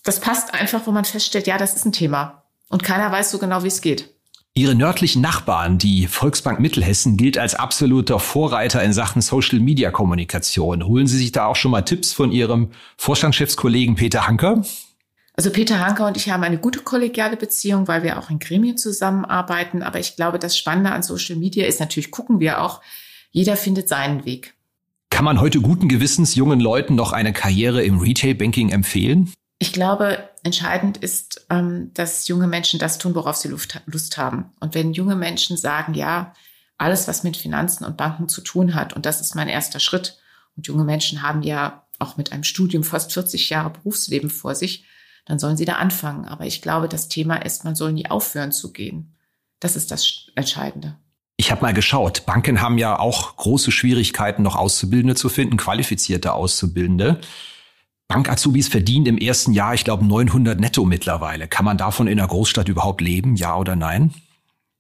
das 0.03 0.21
passt 0.21 0.55
einfach, 0.55 0.87
wo 0.87 0.93
man 0.93 1.05
feststellt, 1.05 1.47
ja, 1.47 1.59
das 1.59 1.75
ist 1.75 1.85
ein 1.85 1.93
Thema. 1.93 2.45
Und 2.69 2.83
keiner 2.83 3.11
weiß 3.13 3.31
so 3.31 3.39
genau, 3.39 3.63
wie 3.63 3.69
es 3.69 3.81
geht. 3.81 4.17
Ihre 4.55 4.75
nördlichen 4.75 5.21
Nachbarn, 5.21 5.77
die 5.77 6.07
Volksbank 6.07 6.61
Mittelhessen, 6.61 7.19
gilt 7.19 7.37
als 7.37 7.55
absoluter 7.55 8.19
Vorreiter 8.19 8.83
in 8.83 8.95
Sachen 8.95 9.21
Social-Media-Kommunikation. 9.21 10.87
Holen 10.87 11.07
Sie 11.07 11.19
sich 11.19 11.31
da 11.31 11.45
auch 11.45 11.57
schon 11.57 11.73
mal 11.73 11.83
Tipps 11.83 12.15
von 12.15 12.33
Ihrem 12.33 12.71
Vorstandschefskollegen 12.97 13.97
Peter 13.97 14.27
Hanker? 14.27 14.63
Also 15.35 15.51
Peter 15.51 15.79
Hanker 15.81 16.07
und 16.07 16.17
ich 16.17 16.31
haben 16.31 16.43
eine 16.43 16.57
gute 16.57 16.81
kollegiale 16.81 17.37
Beziehung, 17.37 17.87
weil 17.87 18.03
wir 18.03 18.19
auch 18.19 18.31
in 18.31 18.39
Gremien 18.39 18.79
zusammenarbeiten. 18.79 19.83
Aber 19.83 20.01
ich 20.01 20.17
glaube, 20.17 20.39
das 20.39 20.57
Spannende 20.57 20.93
an 20.93 21.03
Social 21.03 21.37
Media 21.37 21.67
ist 21.67 21.79
natürlich, 21.79 22.11
gucken 22.11 22.41
wir 22.41 22.63
auch, 22.63 22.81
jeder 23.37 23.59
findet 23.59 23.87
seinen 23.87 24.25
Weg. 24.25 24.55
Kann 25.11 25.27
man 25.27 25.43
heute 25.43 25.61
guten 25.61 25.89
Gewissens 25.89 26.37
jungen 26.37 26.59
Leuten 26.59 26.95
noch 26.95 27.13
eine 27.13 27.35
Karriere 27.35 27.85
im 27.85 27.99
Retail-Banking 27.99 28.71
empfehlen? 28.71 29.31
Ich 29.59 29.75
glaube, 29.75 30.31
entscheidend 30.43 30.97
ist, 30.97 31.47
ähm, 31.51 31.91
dass 31.93 32.29
junge 32.29 32.47
Menschen 32.47 32.81
das 32.81 32.97
tun, 32.97 33.15
worauf 33.15 33.37
sie 33.37 33.49
Lust 33.49 34.17
haben. 34.17 34.55
Und 34.59 34.75
wenn 34.75 34.95
junge 34.95 35.17
Menschen 35.17 35.59
sagen, 35.59 35.93
ja, 35.93 36.33
alles, 36.79 37.09
was 37.09 37.25
mit 37.25 37.37
Finanzen 37.37 37.85
und 37.85 37.99
Banken 37.99 38.31
zu 38.31 38.41
tun 38.41 38.75
hat, 38.75 38.95
und 38.95 39.05
das 39.05 39.21
ist 39.21 39.35
mein 39.35 39.49
erster 39.49 39.81
Schritt, 39.81 40.17
und 40.57 40.67
junge 40.67 40.85
Menschen 40.85 41.21
haben 41.21 41.43
ja 41.43 41.87
auch 41.99 42.17
mit 42.17 42.33
einem 42.33 42.45
Studium 42.45 42.85
fast 42.85 43.13
40 43.13 43.51
Jahre 43.51 43.69
Berufsleben 43.69 44.31
vor 44.31 44.55
sich, 44.55 44.87
dann 45.27 45.39
sollen 45.39 45.59
sie 45.59 45.67
da 45.67 45.75
anfangen. 45.75 46.25
Aber 46.25 46.47
ich 46.47 46.63
glaube, 46.63 46.89
das 46.89 47.09
Thema 47.09 47.37
ist, 47.37 47.65
man 47.65 47.75
soll 47.75 47.93
nie 47.93 48.07
aufhören 48.07 48.53
zu 48.53 48.73
gehen. 48.73 49.15
Das 49.61 49.77
ist 49.77 49.91
das 49.91 50.31
Entscheidende. 50.37 50.97
Ich 51.37 51.51
habe 51.51 51.63
mal 51.63 51.75
geschaut. 51.75 52.25
Banken 52.25 52.61
haben 52.63 52.79
ja 52.79 52.99
auch 52.99 53.37
große 53.37 53.71
Schwierigkeiten, 53.71 54.43
noch 54.43 54.57
Auszubildende 54.57 55.15
zu 55.15 55.29
finden, 55.29 55.57
qualifizierte 55.57 56.33
Auszubildende. 56.33 57.21
Bank-Azubis 58.09 58.69
verdienen 58.69 59.07
im 59.07 59.19
ersten 59.19 59.53
Jahr, 59.53 59.75
ich 59.75 59.85
glaube, 59.85 60.05
900 60.05 60.59
netto 60.59 60.85
mittlerweile. 60.85 61.49
Kann 61.49 61.65
man 61.65 61.77
davon 61.77 62.07
in 62.07 62.19
einer 62.19 62.29
Großstadt 62.29 62.69
überhaupt 62.69 63.01
leben, 63.01 63.37
ja 63.37 63.57
oder 63.57 63.77
nein? 63.77 64.15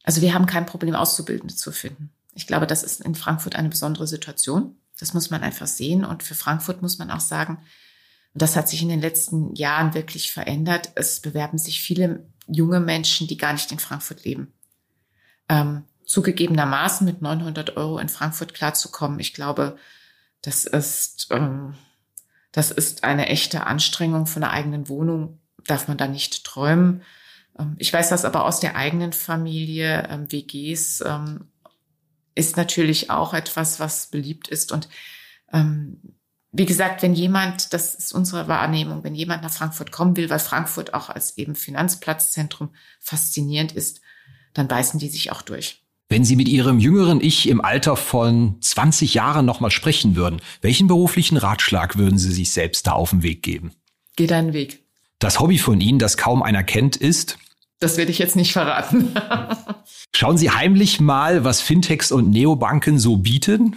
Also 0.04 0.22
wir 0.22 0.32
haben 0.32 0.46
kein 0.46 0.64
Problem, 0.64 0.94
Auszubildende 0.94 1.54
zu 1.54 1.72
finden. 1.72 2.10
Ich 2.34 2.46
glaube, 2.46 2.66
das 2.66 2.82
ist 2.82 3.00
in 3.00 3.14
Frankfurt 3.14 3.56
eine 3.56 3.68
besondere 3.68 4.06
Situation. 4.06 4.76
Das 4.98 5.12
muss 5.12 5.30
man 5.30 5.42
einfach 5.42 5.66
sehen. 5.66 6.04
Und 6.04 6.22
für 6.22 6.34
Frankfurt 6.34 6.80
muss 6.82 6.98
man 6.98 7.10
auch 7.10 7.20
sagen, 7.20 7.58
das 8.32 8.54
hat 8.54 8.68
sich 8.68 8.82
in 8.82 8.88
den 8.88 9.00
letzten 9.00 9.54
Jahren 9.54 9.94
wirklich 9.94 10.30
verändert. 10.30 10.92
Es 10.94 11.20
bewerben 11.20 11.58
sich 11.58 11.80
viele 11.80 12.26
junge 12.46 12.80
Menschen, 12.80 13.26
die 13.26 13.36
gar 13.36 13.52
nicht 13.52 13.72
in 13.72 13.78
Frankfurt 13.78 14.24
leben. 14.24 14.52
Ähm, 15.48 15.84
zugegebenermaßen 16.06 17.04
mit 17.04 17.20
900 17.20 17.76
Euro 17.76 17.98
in 17.98 18.08
Frankfurt 18.08 18.54
klarzukommen, 18.54 19.20
ich 19.20 19.34
glaube, 19.34 19.76
das 20.42 20.64
ist 20.64 21.28
ähm, 21.30 21.74
das 22.56 22.70
ist 22.70 23.04
eine 23.04 23.26
echte 23.28 23.66
Anstrengung 23.66 24.26
von 24.26 24.40
der 24.40 24.50
eigenen 24.50 24.88
Wohnung, 24.88 25.40
darf 25.66 25.88
man 25.88 25.98
da 25.98 26.08
nicht 26.08 26.42
träumen. 26.42 27.02
Ähm, 27.58 27.76
ich 27.78 27.92
weiß 27.92 28.08
das 28.08 28.24
aber 28.24 28.46
aus 28.46 28.60
der 28.60 28.76
eigenen 28.76 29.12
Familie, 29.12 30.08
ähm, 30.08 30.32
WGs 30.32 31.02
ähm, 31.02 31.50
ist 32.34 32.56
natürlich 32.56 33.10
auch 33.10 33.34
etwas, 33.34 33.78
was 33.78 34.06
beliebt 34.06 34.48
ist. 34.48 34.72
Und 34.72 34.88
wie 36.50 36.66
gesagt, 36.66 37.02
wenn 37.02 37.14
jemand, 37.14 37.72
das 37.72 37.94
ist 37.94 38.12
unsere 38.12 38.48
Wahrnehmung, 38.48 39.04
wenn 39.04 39.14
jemand 39.14 39.42
nach 39.42 39.52
Frankfurt 39.52 39.92
kommen 39.92 40.16
will, 40.16 40.28
weil 40.28 40.40
Frankfurt 40.40 40.92
auch 40.92 41.08
als 41.08 41.38
eben 41.38 41.54
Finanzplatzzentrum 41.54 42.74
faszinierend 42.98 43.72
ist, 43.72 44.00
dann 44.52 44.68
beißen 44.68 44.98
die 44.98 45.08
sich 45.08 45.30
auch 45.30 45.40
durch. 45.40 45.85
Wenn 46.08 46.24
Sie 46.24 46.36
mit 46.36 46.48
Ihrem 46.48 46.78
jüngeren 46.78 47.20
Ich 47.20 47.48
im 47.48 47.60
Alter 47.60 47.96
von 47.96 48.56
20 48.60 49.14
Jahren 49.14 49.44
nochmal 49.44 49.72
sprechen 49.72 50.14
würden, 50.14 50.40
welchen 50.62 50.86
beruflichen 50.86 51.36
Ratschlag 51.36 51.96
würden 51.96 52.18
Sie 52.18 52.32
sich 52.32 52.52
selbst 52.52 52.86
da 52.86 52.92
auf 52.92 53.10
den 53.10 53.22
Weg 53.24 53.42
geben? 53.42 53.72
Geh 54.14 54.28
deinen 54.28 54.52
Weg. 54.52 54.84
Das 55.18 55.40
Hobby 55.40 55.58
von 55.58 55.80
Ihnen, 55.80 55.98
das 55.98 56.16
kaum 56.16 56.42
einer 56.42 56.62
kennt, 56.62 56.94
ist? 56.96 57.38
Das 57.80 57.96
werde 57.96 58.12
ich 58.12 58.18
jetzt 58.18 58.36
nicht 58.36 58.52
verraten. 58.52 59.14
Schauen 60.14 60.38
Sie 60.38 60.50
heimlich 60.50 61.00
mal, 61.00 61.44
was 61.44 61.60
Fintechs 61.60 62.12
und 62.12 62.30
Neobanken 62.30 62.98
so 62.98 63.16
bieten? 63.16 63.76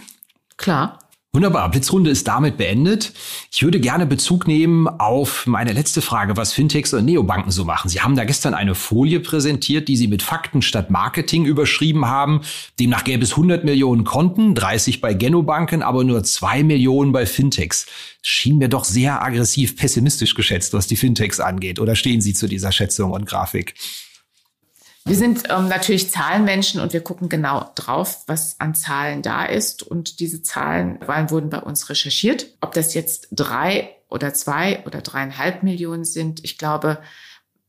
Klar. 0.56 0.98
Wunderbar, 1.32 1.70
Blitzrunde 1.70 2.10
ist 2.10 2.26
damit 2.26 2.56
beendet. 2.56 3.12
Ich 3.52 3.62
würde 3.62 3.78
gerne 3.78 4.04
Bezug 4.04 4.48
nehmen 4.48 4.88
auf 4.88 5.46
meine 5.46 5.72
letzte 5.72 6.02
Frage, 6.02 6.36
was 6.36 6.52
Fintechs 6.52 6.92
und 6.92 7.04
Neobanken 7.04 7.52
so 7.52 7.64
machen. 7.64 7.88
Sie 7.88 8.00
haben 8.00 8.16
da 8.16 8.24
gestern 8.24 8.52
eine 8.52 8.74
Folie 8.74 9.20
präsentiert, 9.20 9.86
die 9.86 9.96
Sie 9.96 10.08
mit 10.08 10.22
Fakten 10.22 10.60
statt 10.60 10.90
Marketing 10.90 11.44
überschrieben 11.44 12.06
haben. 12.06 12.40
Demnach 12.80 13.04
gäbe 13.04 13.22
es 13.22 13.30
100 13.30 13.62
Millionen 13.62 14.02
Konten, 14.02 14.56
30 14.56 15.00
bei 15.00 15.14
Genobanken, 15.14 15.82
aber 15.82 16.02
nur 16.02 16.24
2 16.24 16.64
Millionen 16.64 17.12
bei 17.12 17.26
Fintechs. 17.26 17.86
Schien 18.22 18.58
mir 18.58 18.68
doch 18.68 18.84
sehr 18.84 19.22
aggressiv 19.22 19.76
pessimistisch 19.76 20.34
geschätzt, 20.34 20.72
was 20.72 20.88
die 20.88 20.96
Fintechs 20.96 21.38
angeht. 21.38 21.78
Oder 21.78 21.94
stehen 21.94 22.20
Sie 22.20 22.34
zu 22.34 22.48
dieser 22.48 22.72
Schätzung 22.72 23.12
und 23.12 23.26
Grafik? 23.26 23.76
Wir 25.04 25.16
sind 25.16 25.44
ähm, 25.48 25.68
natürlich 25.68 26.10
Zahlenmenschen 26.10 26.80
und 26.80 26.92
wir 26.92 27.00
gucken 27.00 27.28
genau 27.28 27.70
drauf, 27.74 28.24
was 28.26 28.60
an 28.60 28.74
Zahlen 28.74 29.22
da 29.22 29.44
ist. 29.44 29.82
Und 29.82 30.20
diese 30.20 30.42
Zahlen 30.42 30.98
wurden 31.00 31.50
bei 31.50 31.60
uns 31.60 31.88
recherchiert. 31.88 32.46
Ob 32.60 32.74
das 32.74 32.94
jetzt 32.94 33.28
drei 33.32 33.96
oder 34.08 34.34
zwei 34.34 34.84
oder 34.86 35.00
dreieinhalb 35.00 35.62
Millionen 35.62 36.04
sind, 36.04 36.44
ich 36.44 36.58
glaube, 36.58 36.98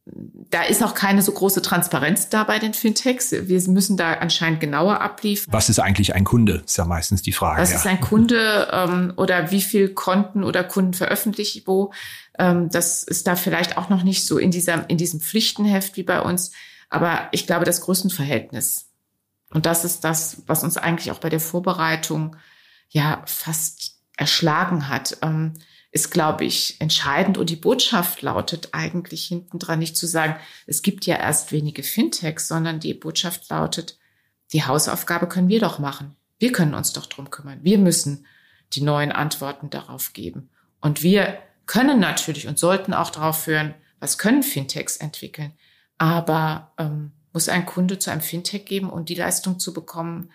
da 0.05 0.63
ist 0.63 0.83
auch 0.83 0.95
keine 0.95 1.21
so 1.21 1.31
große 1.31 1.61
Transparenz 1.61 2.29
da 2.29 2.43
bei 2.43 2.59
den 2.59 2.73
Fintechs. 2.73 3.31
Wir 3.31 3.61
müssen 3.69 3.97
da 3.97 4.13
anscheinend 4.13 4.59
genauer 4.59 4.99
abliefern. 4.99 5.53
Was 5.53 5.69
ist 5.69 5.79
eigentlich 5.79 6.15
ein 6.15 6.23
Kunde? 6.23 6.63
Ist 6.65 6.77
ja 6.77 6.85
meistens 6.85 7.21
die 7.21 7.31
Frage. 7.31 7.61
Was 7.61 7.71
ja. 7.71 7.77
ist 7.77 7.85
ein 7.85 8.01
Kunde 8.01 8.67
ähm, 8.71 9.13
oder 9.15 9.51
wie 9.51 9.61
viel 9.61 9.89
Konten 9.89 10.43
oder 10.43 10.63
Kunden 10.63 10.93
veröffentliche 10.93 11.59
ich 11.59 11.67
wo? 11.67 11.93
Ähm, 12.37 12.69
das 12.69 13.03
ist 13.03 13.27
da 13.27 13.35
vielleicht 13.35 13.77
auch 13.77 13.89
noch 13.89 14.03
nicht 14.03 14.25
so 14.25 14.37
in, 14.37 14.51
dieser, 14.51 14.89
in 14.89 14.97
diesem 14.97 15.21
Pflichtenheft 15.21 15.95
wie 15.97 16.03
bei 16.03 16.21
uns. 16.21 16.51
Aber 16.91 17.29
ich 17.31 17.47
glaube, 17.47 17.65
das 17.65 17.81
Größenverhältnis, 17.81 18.91
und 19.49 19.65
das 19.65 19.83
ist 19.85 20.01
das, 20.01 20.43
was 20.45 20.63
uns 20.63 20.77
eigentlich 20.77 21.11
auch 21.11 21.19
bei 21.19 21.29
der 21.29 21.39
Vorbereitung 21.39 22.35
ja 22.89 23.23
fast 23.25 23.97
erschlagen 24.17 24.89
hat, 24.89 25.17
ähm, 25.21 25.53
ist, 25.91 26.11
glaube 26.11 26.45
ich, 26.45 26.79
entscheidend. 26.79 27.37
Und 27.37 27.49
die 27.49 27.55
Botschaft 27.55 28.21
lautet 28.21 28.69
eigentlich 28.73 29.25
hinten 29.25 29.57
dran 29.57 29.79
nicht 29.79 29.97
zu 29.97 30.05
sagen, 30.05 30.35
es 30.67 30.81
gibt 30.83 31.05
ja 31.05 31.15
erst 31.15 31.51
wenige 31.51 31.83
Fintechs, 31.83 32.47
sondern 32.47 32.79
die 32.79 32.93
Botschaft 32.93 33.49
lautet, 33.49 33.97
die 34.53 34.63
Hausaufgabe 34.63 35.27
können 35.27 35.49
wir 35.49 35.59
doch 35.59 35.79
machen. 35.79 36.15
Wir 36.39 36.51
können 36.51 36.73
uns 36.73 36.93
doch 36.93 37.05
drum 37.05 37.29
kümmern. 37.29 37.59
Wir 37.61 37.77
müssen 37.77 38.25
die 38.73 38.81
neuen 38.81 39.11
Antworten 39.11 39.69
darauf 39.69 40.13
geben. 40.13 40.49
Und 40.81 41.03
wir 41.03 41.37
können 41.65 41.99
natürlich 41.99 42.47
und 42.47 42.59
sollten 42.59 42.93
auch 42.93 43.11
darauf 43.11 43.47
hören, 43.47 43.75
was 43.99 44.17
können 44.17 44.43
Fintechs 44.43 44.97
entwickeln. 44.97 45.53
Aber 46.01 46.71
ähm, 46.79 47.11
muss 47.31 47.47
ein 47.47 47.67
Kunde 47.67 47.99
zu 47.99 48.09
einem 48.09 48.21
Fintech 48.21 48.65
geben 48.65 48.89
und 48.89 49.09
die 49.09 49.13
Leistung 49.13 49.59
zu 49.59 49.71
bekommen, 49.71 50.31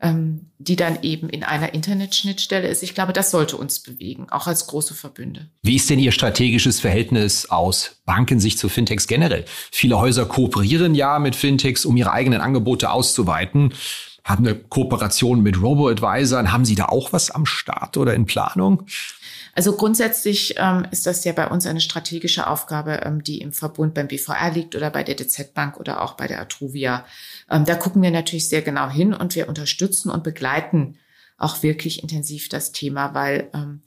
ähm, 0.00 0.50
die 0.58 0.74
dann 0.74 0.98
eben 1.02 1.28
in 1.28 1.44
einer 1.44 1.72
Internetschnittstelle 1.72 2.66
ist. 2.66 2.82
Ich 2.82 2.96
glaube, 2.96 3.12
das 3.12 3.30
sollte 3.30 3.56
uns 3.56 3.78
bewegen, 3.78 4.26
auch 4.30 4.48
als 4.48 4.66
große 4.66 4.92
Verbünde. 4.92 5.50
Wie 5.62 5.76
ist 5.76 5.88
denn 5.88 6.00
Ihr 6.00 6.10
strategisches 6.10 6.80
Verhältnis 6.80 7.48
aus 7.48 8.02
Bankensicht 8.06 8.58
zu 8.58 8.68
Fintechs 8.68 9.06
generell? 9.06 9.44
Viele 9.70 10.00
Häuser 10.00 10.26
kooperieren 10.26 10.96
ja 10.96 11.20
mit 11.20 11.36
Fintechs, 11.36 11.84
um 11.84 11.96
ihre 11.96 12.10
eigenen 12.10 12.40
Angebote 12.40 12.90
auszuweiten. 12.90 13.72
Haben 14.24 14.48
eine 14.48 14.56
Kooperation 14.56 15.44
mit 15.44 15.62
Robo-Advisern. 15.62 16.50
Haben 16.50 16.64
Sie 16.64 16.74
da 16.74 16.86
auch 16.86 17.12
was 17.12 17.30
am 17.30 17.46
Start 17.46 17.96
oder 17.98 18.14
in 18.14 18.26
Planung? 18.26 18.84
Also 19.54 19.76
grundsätzlich 19.76 20.54
ähm, 20.58 20.86
ist 20.90 21.06
das 21.06 21.24
ja 21.24 21.32
bei 21.32 21.46
uns 21.46 21.66
eine 21.66 21.80
strategische 21.80 22.46
Aufgabe, 22.46 23.02
ähm, 23.04 23.22
die 23.22 23.38
im 23.38 23.52
Verbund 23.52 23.94
beim 23.94 24.08
BVR 24.08 24.50
liegt 24.50 24.74
oder 24.74 24.90
bei 24.90 25.04
der 25.04 25.14
DZ 25.14 25.54
Bank 25.54 25.78
oder 25.78 26.02
auch 26.02 26.14
bei 26.14 26.26
der 26.26 26.40
Atruvia. 26.40 27.04
Ähm, 27.50 27.64
da 27.64 27.74
gucken 27.76 28.02
wir 28.02 28.10
natürlich 28.10 28.48
sehr 28.48 28.62
genau 28.62 28.88
hin 28.88 29.14
und 29.14 29.34
wir 29.36 29.48
unterstützen 29.48 30.10
und 30.10 30.24
begleiten 30.24 30.98
auch 31.38 31.62
wirklich 31.62 32.02
intensiv 32.02 32.48
das 32.48 32.72
Thema, 32.72 33.14
weil 33.14 33.50
ähm, 33.54 33.82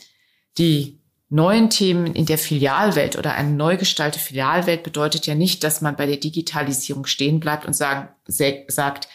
die 0.57 0.99
neuen 1.29 1.69
Themen 1.69 2.15
in 2.15 2.25
der 2.25 2.37
Filialwelt 2.37 3.17
oder 3.17 3.33
eine 3.33 3.51
neu 3.51 3.77
gestaltete 3.77 4.23
Filialwelt 4.23 4.83
bedeutet 4.83 5.27
ja 5.27 5.35
nicht, 5.35 5.63
dass 5.63 5.81
man 5.81 5.95
bei 5.95 6.05
der 6.05 6.17
Digitalisierung 6.17 7.05
stehen 7.05 7.39
bleibt 7.39 7.65
und 7.65 7.73
sagen, 7.73 8.07
sagt, 8.25 9.09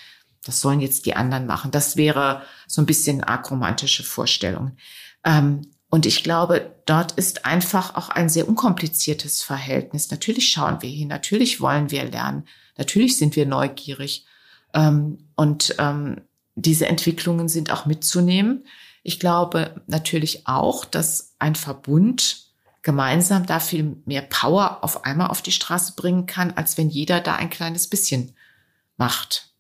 das 0.45 0.61
sollen 0.61 0.81
jetzt 0.81 1.07
die 1.07 1.15
anderen 1.15 1.47
machen. 1.47 1.71
Das 1.71 1.97
wäre 1.97 2.43
so 2.67 2.83
ein 2.83 2.87
bisschen 2.87 3.23
arg 3.25 3.51
romantische 3.51 4.03
Vorstellung. 4.03 4.77
Ähm, 5.25 5.63
und 5.95 6.07
ich 6.07 6.25
glaube, 6.25 6.75
dort 6.87 7.13
ist 7.13 7.45
einfach 7.45 7.97
auch 7.97 8.09
ein 8.09 8.31
sehr 8.31 8.49
unkompliziertes 8.49 9.43
Verhältnis. 9.43 10.11
Natürlich 10.11 10.49
schauen 10.51 10.81
wir 10.81 10.89
hin, 10.89 11.09
natürlich 11.09 11.61
wollen 11.61 11.91
wir 11.91 12.05
lernen, 12.05 12.49
natürlich 12.79 13.19
sind 13.19 13.37
wir 13.37 13.45
neugierig. 13.45 14.25
Ähm, 14.73 15.19
und 15.37 15.75
ähm, 15.79 16.23
diese 16.55 16.87
Entwicklungen 16.87 17.51
sind 17.51 17.71
auch 17.71 17.85
mitzunehmen. 17.85 18.65
Ich 19.03 19.21
glaube 19.21 19.83
natürlich 19.87 20.47
auch, 20.47 20.87
dass 20.87 21.35
ein 21.39 21.57
Verbund 21.57 22.47
gemeinsam 22.81 23.45
da 23.45 23.61
viel 23.61 23.99
mehr 24.07 24.23
Power 24.23 24.79
auf 24.83 25.05
einmal 25.05 25.27
auf 25.27 25.43
die 25.43 25.53
Straße 25.53 25.93
bringen 25.95 26.25
kann, 26.25 26.53
als 26.53 26.79
wenn 26.79 26.89
jeder 26.89 27.21
da 27.21 27.35
ein 27.35 27.51
kleines 27.51 27.87
bisschen 27.87 28.33
macht. 28.97 29.52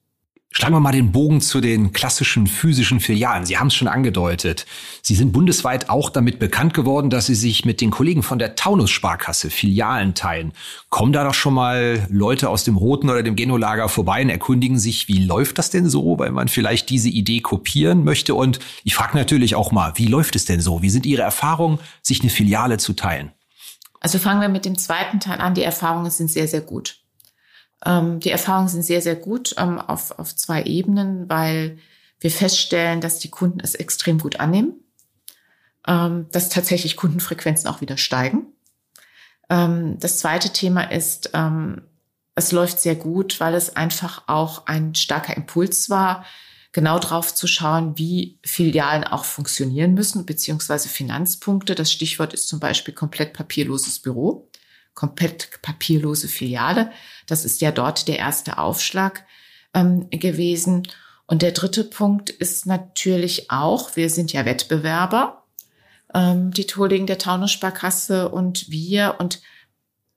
Schlagen 0.55 0.75
wir 0.75 0.81
mal 0.81 0.93
den 0.93 1.12
Bogen 1.12 1.41
zu 1.41 1.62
den 1.62 1.93
klassischen 1.93 2.47
physischen 2.47 3.01
Filialen. 3.01 3.47
Sie 3.47 3.57
haben 3.57 3.69
es 3.69 3.75
schon 3.75 3.88
angedeutet. 3.88 4.67
Sie 5.01 5.15
sind 5.15 5.33
bundesweit 5.33 5.88
auch 5.88 6.11
damit 6.11 6.38
bekannt 6.38 6.75
geworden, 6.75 7.09
dass 7.09 7.27
Sie 7.27 7.35
sich 7.35 7.65
mit 7.65 7.81
den 7.81 7.91
Kollegen 7.91 8.23
von 8.23 8.38
der 8.38 8.55
Taunus 8.55 8.91
Sparkasse 8.91 9.49
Filialen 9.49 10.15
teilen. 10.15 10.53
Kommen 10.91 11.15
da 11.15 11.25
doch 11.25 11.33
schon 11.33 11.55
mal 11.55 12.07
Leute 12.11 12.51
aus 12.51 12.65
dem 12.65 12.77
Roten 12.77 13.09
oder 13.09 13.23
dem 13.23 13.35
Genolager 13.35 13.88
vorbei 13.88 14.21
und 14.21 14.29
erkundigen 14.29 14.79
sich, 14.79 15.09
wie 15.09 15.25
läuft 15.25 15.57
das 15.57 15.71
denn 15.71 15.88
so, 15.88 16.19
weil 16.19 16.33
man 16.33 16.49
vielleicht 16.49 16.91
diese 16.91 17.09
Idee 17.09 17.41
kopieren 17.41 18.05
möchte. 18.05 18.35
Und 18.35 18.59
ich 18.85 18.95
frage 18.95 19.17
natürlich 19.17 19.55
auch 19.55 19.73
mal, 19.73 19.95
wie 19.97 20.07
läuft 20.07 20.37
es 20.37 20.45
denn 20.45 20.61
so? 20.61 20.83
Wie 20.83 20.91
sind 20.91 21.07
Ihre 21.07 21.23
Erfahrungen, 21.23 21.79
sich 22.03 22.21
eine 22.21 22.31
Filiale 22.31 22.77
zu 22.77 22.93
teilen? 22.93 23.33
Also 24.01 24.19
fangen 24.19 24.43
wir 24.43 24.49
mit 24.51 24.67
dem 24.67 24.77
zweiten 24.77 25.19
Teil 25.19 25.41
an. 25.41 25.55
Die 25.55 25.62
Erfahrungen 25.62 26.11
sind 26.11 26.31
sehr, 26.31 26.47
sehr 26.47 26.61
gut. 26.61 27.02
Ähm, 27.85 28.21
die 28.21 28.31
Erfahrungen 28.31 28.68
sind 28.68 28.83
sehr, 28.83 29.03
sehr 29.03 29.16
gut 29.16 29.55
ähm, 29.59 29.79
auf, 29.79 30.18
auf 30.18 30.35
zwei 30.37 30.62
Ebenen, 30.64 31.29
weil 31.29 31.79
wir 32.21 32.31
feststellen, 32.31 33.01
dass 33.01 33.18
die 33.18 33.31
Kunden 33.31 33.61
es 33.61 33.75
extrem 33.75 34.18
gut 34.18 34.38
annehmen, 34.38 34.75
ähm, 35.87 36.27
dass 36.31 36.49
tatsächlich 36.49 36.97
Kundenfrequenzen 36.97 37.68
auch 37.68 37.81
wieder 37.81 37.97
steigen. 37.97 38.47
Ähm, 39.51 39.99
das 39.99 40.18
zweite 40.18 40.53
Thema 40.53 40.83
ist, 40.83 41.31
ähm, 41.35 41.83
es 42.35 42.53
läuft 42.53 42.81
sehr 42.81 42.95
gut, 42.95 43.40
weil 43.40 43.55
es 43.55 43.77
einfach 43.77 44.23
auch 44.27 44.66
ein 44.66 44.95
starker 44.95 45.37
Impuls 45.37 45.90
war, 45.90 46.25
genau 46.71 46.99
drauf 46.99 47.35
zu 47.35 47.47
schauen, 47.47 47.99
wie 47.99 48.38
Filialen 48.45 49.05
auch 49.05 49.25
funktionieren 49.25 49.92
müssen, 49.92 50.25
beziehungsweise 50.25 50.88
Finanzpunkte. 50.88 51.75
Das 51.75 51.92
Stichwort 51.92 52.33
ist 52.33 52.49
zum 52.49 52.61
Beispiel 52.61 52.95
komplett 52.95 53.35
papierloses 53.35 53.99
Büro 53.99 54.49
komplett 54.95 55.61
papierlose 55.63 56.29
Filiale. 56.29 56.93
Das 57.27 57.45
ist 57.45 57.61
ja 57.61 57.73
dort 57.73 58.09
der 58.09 58.19
erste 58.19 58.59
Aufschlag 58.59 59.25
ähm, 59.75 60.09
gewesen. 60.11 60.87
Und 61.27 61.43
der 61.43 61.53
dritte 61.53 61.85
Punkt 61.85 62.31
ist 62.31 62.67
natürlich 62.67 63.51
auch, 63.51 63.97
wir 63.97 64.11
sind 64.11 64.33
ja 64.33 64.45
Wettbewerber, 64.45 65.45
ähm, 66.15 66.51
die 66.51 66.65
Holding 66.65 67.07
der 67.07 67.19
Taunus-Sparkasse 67.19 68.29
und 68.29 68.71
wir. 68.71 69.17
Und 69.19 69.41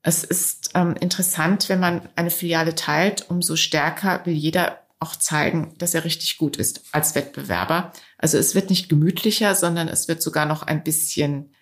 es 0.02 0.24
ist 0.24 0.70
ähm, 0.74 0.94
interessant, 1.00 1.68
wenn 1.68 1.80
man 1.80 2.08
eine 2.16 2.30
Filiale 2.30 2.74
teilt, 2.74 3.30
umso 3.30 3.56
stärker 3.56 4.24
will 4.26 4.34
jeder 4.34 4.82
auch 4.98 5.16
zeigen, 5.16 5.74
dass 5.78 5.94
er 5.94 6.04
richtig 6.04 6.38
gut 6.38 6.56
ist 6.56 6.82
als 6.92 7.14
Wettbewerber. 7.14 7.92
Also 8.18 8.38
es 8.38 8.54
wird 8.54 8.70
nicht 8.70 8.88
gemütlicher, 8.88 9.54
sondern 9.54 9.88
es 9.88 10.08
wird 10.08 10.22
sogar 10.22 10.46
noch 10.46 10.62
ein 10.62 10.84
bisschen 10.84 11.54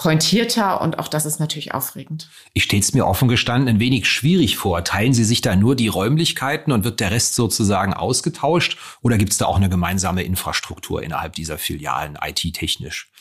pointierter 0.00 0.80
und 0.80 0.98
auch 0.98 1.08
das 1.08 1.26
ist 1.26 1.40
natürlich 1.40 1.74
aufregend. 1.74 2.30
Ich 2.54 2.62
stehe 2.62 2.80
es 2.80 2.94
mir 2.94 3.06
offen 3.06 3.28
gestanden 3.28 3.68
ein 3.68 3.80
wenig 3.80 4.08
schwierig 4.08 4.56
vor. 4.56 4.82
Teilen 4.82 5.12
Sie 5.12 5.24
sich 5.24 5.42
da 5.42 5.54
nur 5.56 5.76
die 5.76 5.88
Räumlichkeiten 5.88 6.72
und 6.72 6.84
wird 6.84 7.00
der 7.00 7.10
Rest 7.10 7.34
sozusagen 7.34 7.92
ausgetauscht 7.92 8.78
oder 9.02 9.18
gibt 9.18 9.32
es 9.32 9.36
da 9.36 9.44
auch 9.44 9.58
eine 9.58 9.68
gemeinsame 9.68 10.22
Infrastruktur 10.22 11.02
innerhalb 11.02 11.34
dieser 11.34 11.58
Filialen 11.58 12.18
IT-technisch? 12.18 13.12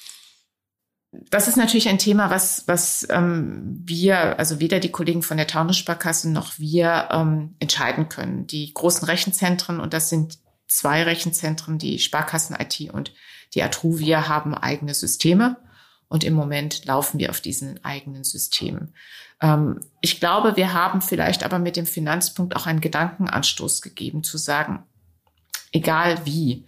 Das 1.11 1.49
ist 1.49 1.57
natürlich 1.57 1.89
ein 1.89 1.97
Thema, 1.97 2.29
was, 2.29 2.65
was 2.67 3.05
ähm, 3.09 3.81
wir, 3.83 4.39
also 4.39 4.61
weder 4.61 4.79
die 4.79 4.91
Kollegen 4.91 5.21
von 5.21 5.35
der 5.35 5.47
Taunus-Sparkasse 5.47 6.29
noch 6.29 6.59
wir 6.59 7.09
ähm, 7.11 7.55
entscheiden 7.59 8.07
können. 8.07 8.47
Die 8.47 8.73
großen 8.73 9.05
Rechenzentren, 9.05 9.81
und 9.81 9.93
das 9.93 10.07
sind 10.07 10.37
zwei 10.69 11.03
Rechenzentren, 11.03 11.77
die 11.77 11.99
Sparkassen-IT 11.99 12.89
und 12.93 13.11
die 13.53 13.63
Atruvia 13.63 14.29
haben 14.29 14.53
eigene 14.53 14.93
Systeme 14.93 15.57
und 16.09 16.23
im 16.23 16.33
Moment 16.33 16.85
laufen 16.85 17.19
wir 17.19 17.29
auf 17.29 17.39
diesen 17.39 17.83
eigenen 17.85 18.23
Systemen. 18.23 18.93
Ähm, 19.41 19.79
ich 20.01 20.19
glaube, 20.19 20.57
wir 20.57 20.73
haben 20.73 21.01
vielleicht 21.01 21.43
aber 21.43 21.59
mit 21.59 21.77
dem 21.77 21.85
Finanzpunkt 21.85 22.55
auch 22.55 22.65
einen 22.65 22.81
Gedankenanstoß 22.81 23.81
gegeben, 23.81 24.23
zu 24.23 24.37
sagen, 24.37 24.83
egal 25.71 26.25
wie, 26.25 26.65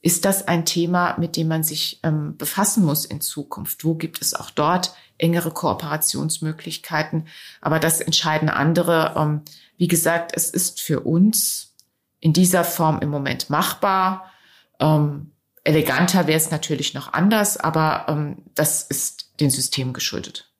ist 0.00 0.24
das 0.24 0.46
ein 0.46 0.64
Thema, 0.64 1.16
mit 1.18 1.36
dem 1.36 1.48
man 1.48 1.64
sich 1.64 1.98
ähm, 2.02 2.36
befassen 2.36 2.84
muss 2.84 3.04
in 3.04 3.20
Zukunft? 3.20 3.84
Wo 3.84 3.94
gibt 3.94 4.20
es 4.20 4.34
auch 4.34 4.50
dort 4.50 4.94
engere 5.16 5.50
Kooperationsmöglichkeiten? 5.50 7.26
Aber 7.62 7.80
das 7.80 8.00
entscheiden 8.00 8.50
andere. 8.50 9.14
Ähm, 9.16 9.42
wie 9.78 9.88
gesagt, 9.88 10.32
es 10.34 10.50
ist 10.50 10.82
für 10.82 11.00
uns 11.00 11.74
in 12.20 12.34
dieser 12.34 12.64
Form 12.64 13.00
im 13.00 13.08
Moment 13.08 13.48
machbar. 13.48 14.30
Ähm, 14.78 15.30
Eleganter 15.64 16.26
wäre 16.26 16.36
es 16.36 16.50
natürlich 16.50 16.94
noch 16.94 17.12
anders, 17.12 17.56
aber 17.56 18.06
ähm, 18.08 18.36
das 18.54 18.82
ist 18.82 19.40
den 19.40 19.50
Systemen 19.50 19.94
geschuldet. 19.94 20.50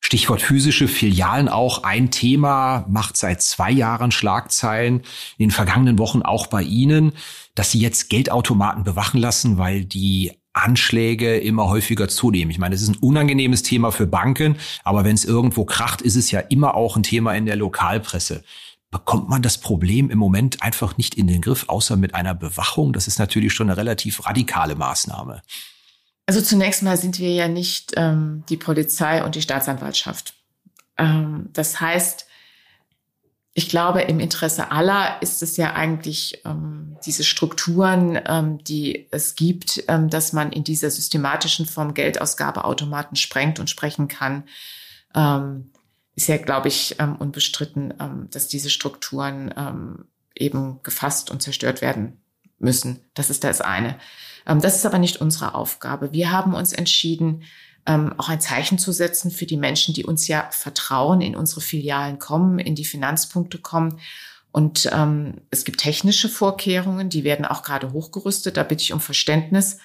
Stichwort 0.00 0.42
physische 0.42 0.88
Filialen 0.88 1.48
auch 1.48 1.84
ein 1.84 2.10
Thema, 2.10 2.84
macht 2.88 3.16
seit 3.16 3.40
zwei 3.40 3.70
Jahren 3.70 4.10
Schlagzeilen, 4.10 5.00
in 5.38 5.48
den 5.48 5.50
vergangenen 5.50 5.98
Wochen 5.98 6.22
auch 6.22 6.48
bei 6.48 6.62
Ihnen, 6.62 7.12
dass 7.54 7.70
Sie 7.70 7.78
jetzt 7.78 8.10
Geldautomaten 8.10 8.84
bewachen 8.84 9.20
lassen, 9.20 9.58
weil 9.58 9.84
die 9.84 10.32
Anschläge 10.52 11.38
immer 11.38 11.68
häufiger 11.68 12.08
zunehmen. 12.08 12.50
Ich 12.50 12.58
meine, 12.58 12.74
es 12.74 12.82
ist 12.82 12.88
ein 12.88 12.96
unangenehmes 12.96 13.62
Thema 13.62 13.90
für 13.90 14.06
Banken, 14.06 14.56
aber 14.84 15.04
wenn 15.04 15.14
es 15.14 15.24
irgendwo 15.24 15.64
kracht, 15.64 16.02
ist 16.02 16.16
es 16.16 16.30
ja 16.30 16.40
immer 16.40 16.74
auch 16.74 16.96
ein 16.96 17.02
Thema 17.02 17.34
in 17.34 17.46
der 17.46 17.56
Lokalpresse 17.56 18.44
bekommt 18.92 19.28
man 19.28 19.42
das 19.42 19.58
Problem 19.58 20.10
im 20.10 20.18
Moment 20.18 20.62
einfach 20.62 20.96
nicht 20.96 21.16
in 21.16 21.26
den 21.26 21.40
Griff, 21.40 21.64
außer 21.68 21.96
mit 21.96 22.14
einer 22.14 22.34
Bewachung. 22.34 22.92
Das 22.92 23.08
ist 23.08 23.18
natürlich 23.18 23.52
schon 23.52 23.68
eine 23.68 23.76
relativ 23.76 24.24
radikale 24.26 24.76
Maßnahme. 24.76 25.42
Also 26.26 26.40
zunächst 26.40 26.84
mal 26.84 26.96
sind 26.96 27.18
wir 27.18 27.32
ja 27.32 27.48
nicht 27.48 27.94
ähm, 27.96 28.44
die 28.48 28.58
Polizei 28.58 29.24
und 29.24 29.34
die 29.34 29.42
Staatsanwaltschaft. 29.42 30.34
Ähm, 30.98 31.48
das 31.54 31.80
heißt, 31.80 32.26
ich 33.54 33.68
glaube, 33.68 34.02
im 34.02 34.20
Interesse 34.20 34.70
aller 34.70 35.20
ist 35.20 35.42
es 35.42 35.56
ja 35.56 35.72
eigentlich 35.72 36.42
ähm, 36.44 36.96
diese 37.04 37.24
Strukturen, 37.24 38.20
ähm, 38.26 38.62
die 38.62 39.08
es 39.10 39.34
gibt, 39.34 39.84
ähm, 39.88 40.10
dass 40.10 40.32
man 40.32 40.52
in 40.52 40.64
dieser 40.64 40.90
systematischen 40.90 41.66
Form 41.66 41.94
Geldausgabeautomaten 41.94 43.16
sprengt 43.16 43.58
und 43.58 43.70
sprechen 43.70 44.06
kann. 44.06 44.44
Ähm, 45.14 45.71
ist 46.14 46.28
ja, 46.28 46.36
glaube 46.36 46.68
ich, 46.68 46.96
ähm, 46.98 47.16
unbestritten, 47.16 47.94
ähm, 47.98 48.28
dass 48.30 48.48
diese 48.48 48.70
Strukturen 48.70 49.52
ähm, 49.56 50.04
eben 50.34 50.80
gefasst 50.82 51.30
und 51.30 51.42
zerstört 51.42 51.80
werden 51.80 52.20
müssen. 52.58 53.00
Das 53.14 53.30
ist 53.30 53.44
das 53.44 53.60
eine. 53.60 53.98
Ähm, 54.46 54.60
das 54.60 54.76
ist 54.76 54.86
aber 54.86 54.98
nicht 54.98 55.20
unsere 55.20 55.54
Aufgabe. 55.54 56.12
Wir 56.12 56.30
haben 56.30 56.54
uns 56.54 56.72
entschieden, 56.72 57.44
ähm, 57.86 58.14
auch 58.18 58.28
ein 58.28 58.40
Zeichen 58.40 58.78
zu 58.78 58.92
setzen 58.92 59.30
für 59.30 59.46
die 59.46 59.56
Menschen, 59.56 59.94
die 59.94 60.04
uns 60.04 60.28
ja 60.28 60.48
vertrauen, 60.52 61.20
in 61.20 61.34
unsere 61.34 61.60
Filialen 61.60 62.18
kommen, 62.18 62.58
in 62.58 62.74
die 62.74 62.84
Finanzpunkte 62.84 63.58
kommen. 63.58 63.98
Und 64.52 64.90
ähm, 64.92 65.40
es 65.50 65.64
gibt 65.64 65.80
technische 65.80 66.28
Vorkehrungen, 66.28 67.08
die 67.08 67.24
werden 67.24 67.46
auch 67.46 67.62
gerade 67.62 67.92
hochgerüstet. 67.92 68.58
Da 68.58 68.62
bitte 68.64 68.82
ich 68.82 68.92
um 68.92 69.00
Verständnis. 69.00 69.78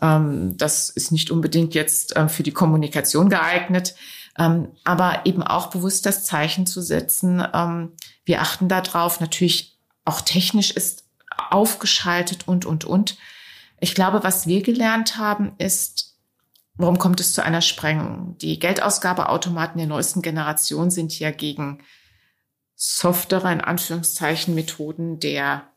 Das 0.00 0.88
ist 0.88 1.12
nicht 1.12 1.30
unbedingt 1.30 1.74
jetzt 1.74 2.18
für 2.28 2.42
die 2.42 2.52
Kommunikation 2.52 3.28
geeignet. 3.28 3.94
Ähm, 4.38 4.68
aber 4.84 5.26
eben 5.26 5.42
auch 5.42 5.68
bewusst 5.68 6.06
das 6.06 6.24
Zeichen 6.24 6.66
zu 6.66 6.80
setzen. 6.80 7.46
Ähm, 7.52 7.92
wir 8.24 8.40
achten 8.40 8.68
darauf, 8.68 9.20
natürlich 9.20 9.78
auch 10.04 10.20
technisch 10.20 10.70
ist 10.70 11.04
aufgeschaltet 11.50 12.48
und, 12.48 12.64
und, 12.64 12.84
und. 12.84 13.16
Ich 13.80 13.94
glaube, 13.94 14.22
was 14.22 14.46
wir 14.46 14.62
gelernt 14.62 15.18
haben, 15.18 15.52
ist, 15.58 16.16
warum 16.74 16.98
kommt 16.98 17.20
es 17.20 17.32
zu 17.32 17.44
einer 17.44 17.62
Sprengung? 17.62 18.36
Die 18.38 18.58
Geldausgabeautomaten 18.58 19.78
der 19.78 19.86
neuesten 19.86 20.22
Generation 20.22 20.90
sind 20.90 21.18
ja 21.18 21.30
gegen 21.30 21.82
softere, 22.74 23.52
in 23.52 23.60
Anführungszeichen, 23.60 24.54
Methoden 24.54 25.20
der 25.20 25.68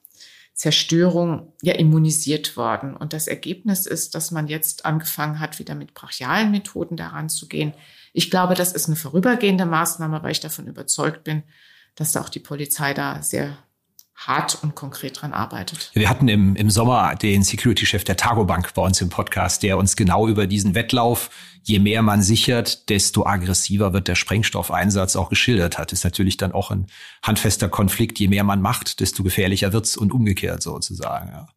Zerstörung 0.53 1.53
ja 1.61 1.73
immunisiert 1.73 2.55
worden. 2.55 2.95
Und 2.95 3.11
das 3.11 3.27
Ergebnis 3.27 3.85
ist, 3.85 4.15
dass 4.15 4.31
man 4.31 4.47
jetzt 4.47 4.85
angefangen 4.85 5.39
hat, 5.39 5.59
wieder 5.59 5.75
mit 5.75 5.93
brachialen 5.93 6.49
Methoden 6.51 6.95
daran 6.95 7.27
zu 7.29 7.47
gehen. 7.47 7.73
Ich 8.15 8.31
glaube, 8.31 8.55
das 8.55 8.71
ist 8.71 8.87
eine 8.87 8.95
vorübergehende 8.95 9.65
Maßnahme, 9.65 10.23
weil 10.23 10.31
ich 10.31 10.39
davon 10.39 10.67
überzeugt 10.67 11.25
bin, 11.25 11.43
dass 11.95 12.13
da 12.13 12.21
auch 12.21 12.29
die 12.29 12.39
Polizei 12.39 12.93
da 12.93 13.21
sehr 13.21 13.57
hart 14.15 14.57
und 14.63 14.73
konkret 14.73 15.21
dran 15.21 15.33
arbeitet. 15.33 15.91
Wir 15.93 16.09
hatten 16.09 16.29
im, 16.29 16.55
im 16.55 16.69
Sommer 16.69 17.15
den 17.15 17.43
Security-Chef 17.43 18.05
der 18.05 18.15
Targo 18.15 18.45
Bank 18.45 18.73
bei 18.73 18.81
uns 18.81 19.01
im 19.01 19.09
Podcast, 19.09 19.63
der 19.63 19.77
uns 19.77 19.97
genau 19.97 20.29
über 20.29 20.47
diesen 20.47 20.75
Wettlauf, 20.75 21.29
je 21.63 21.79
mehr 21.79 22.01
man 22.01 22.21
sichert, 22.21 22.87
desto 22.87 23.25
aggressiver 23.25 23.91
wird 23.91 24.07
der 24.07 24.15
Sprengstoffeinsatz 24.15 25.17
auch 25.17 25.27
geschildert 25.27 25.77
hat. 25.77 25.91
Ist 25.91 26.05
natürlich 26.05 26.37
dann 26.37 26.53
auch 26.53 26.71
ein 26.71 26.87
handfester 27.21 27.67
Konflikt. 27.67 28.17
Je 28.17 28.29
mehr 28.29 28.45
man 28.45 28.61
macht, 28.61 29.01
desto 29.01 29.23
gefährlicher 29.23 29.73
wird's 29.73 29.97
und 29.97 30.13
umgekehrt 30.13 30.61
sozusagen. 30.61 31.31
Ja. 31.31 31.47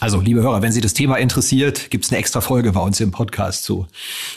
Also, 0.00 0.18
liebe 0.18 0.40
Hörer, 0.40 0.62
wenn 0.62 0.72
Sie 0.72 0.80
das 0.80 0.94
Thema 0.94 1.16
interessiert, 1.16 1.90
gibt's 1.90 2.10
eine 2.10 2.18
extra 2.18 2.40
Folge 2.40 2.72
bei 2.72 2.80
uns 2.80 2.98
im 3.00 3.10
Podcast 3.10 3.64
zu. 3.64 3.86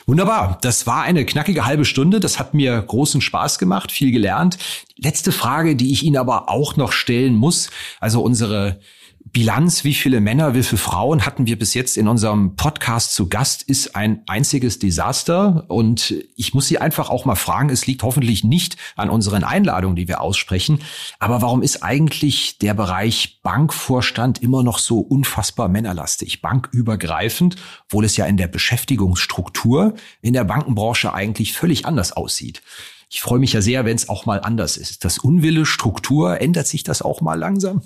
Wunderbar. 0.05 0.57
Das 0.61 0.85
war 0.87 1.03
eine 1.03 1.25
knackige 1.25 1.65
halbe 1.65 1.85
Stunde. 1.85 2.19
Das 2.19 2.37
hat 2.37 2.53
mir 2.53 2.81
großen 2.81 3.21
Spaß 3.21 3.59
gemacht, 3.59 3.89
viel 3.89 4.11
gelernt. 4.11 4.57
Letzte 4.97 5.31
Frage, 5.31 5.77
die 5.77 5.93
ich 5.93 6.03
Ihnen 6.03 6.17
aber 6.17 6.49
auch 6.49 6.75
noch 6.75 6.91
stellen 6.91 7.35
muss. 7.35 7.69
Also 8.01 8.21
unsere 8.21 8.81
Bilanz, 9.31 9.83
wie 9.83 9.93
viele 9.93 10.21
Männer, 10.21 10.53
wie 10.53 10.63
viele 10.63 10.77
Frauen 10.77 11.25
hatten 11.25 11.47
wir 11.47 11.57
bis 11.57 11.73
jetzt 11.73 11.97
in 11.97 12.07
unserem 12.07 12.55
Podcast 12.55 13.15
zu 13.15 13.29
Gast, 13.29 13.63
ist 13.63 13.95
ein 13.95 14.21
einziges 14.27 14.79
Desaster. 14.79 15.65
Und 15.69 16.13
ich 16.35 16.53
muss 16.53 16.67
Sie 16.67 16.77
einfach 16.77 17.09
auch 17.09 17.25
mal 17.25 17.35
fragen, 17.35 17.69
es 17.69 17.87
liegt 17.87 18.03
hoffentlich 18.03 18.43
nicht 18.43 18.77
an 18.95 19.09
unseren 19.09 19.43
Einladungen, 19.43 19.95
die 19.95 20.07
wir 20.07 20.21
aussprechen. 20.21 20.79
Aber 21.19 21.41
warum 21.41 21.63
ist 21.63 21.83
eigentlich 21.83 22.59
der 22.59 22.73
Bereich 22.73 23.39
Bankvorstand 23.41 24.41
immer 24.41 24.61
noch 24.61 24.77
so 24.77 24.99
unfassbar 24.99 25.67
männerlastig, 25.67 26.41
bankübergreifend, 26.41 27.55
obwohl 27.85 28.05
es 28.05 28.17
ja 28.17 28.25
in 28.25 28.37
der 28.37 28.47
Beschäftigungsstruktur 28.47 29.95
in 30.21 30.33
der 30.33 30.43
Bankenbranche 30.43 31.13
eigentlich 31.13 31.53
völlig 31.53 31.85
anders 31.85 32.11
aussieht? 32.11 32.61
Ich 33.09 33.21
freue 33.21 33.39
mich 33.39 33.53
ja 33.53 33.61
sehr, 33.61 33.85
wenn 33.85 33.95
es 33.95 34.09
auch 34.09 34.25
mal 34.25 34.41
anders 34.41 34.75
ist. 34.75 35.05
Das 35.05 35.17
Unwille, 35.17 35.65
Struktur, 35.65 36.41
ändert 36.41 36.67
sich 36.67 36.83
das 36.83 37.01
auch 37.01 37.21
mal 37.21 37.35
langsam? 37.39 37.81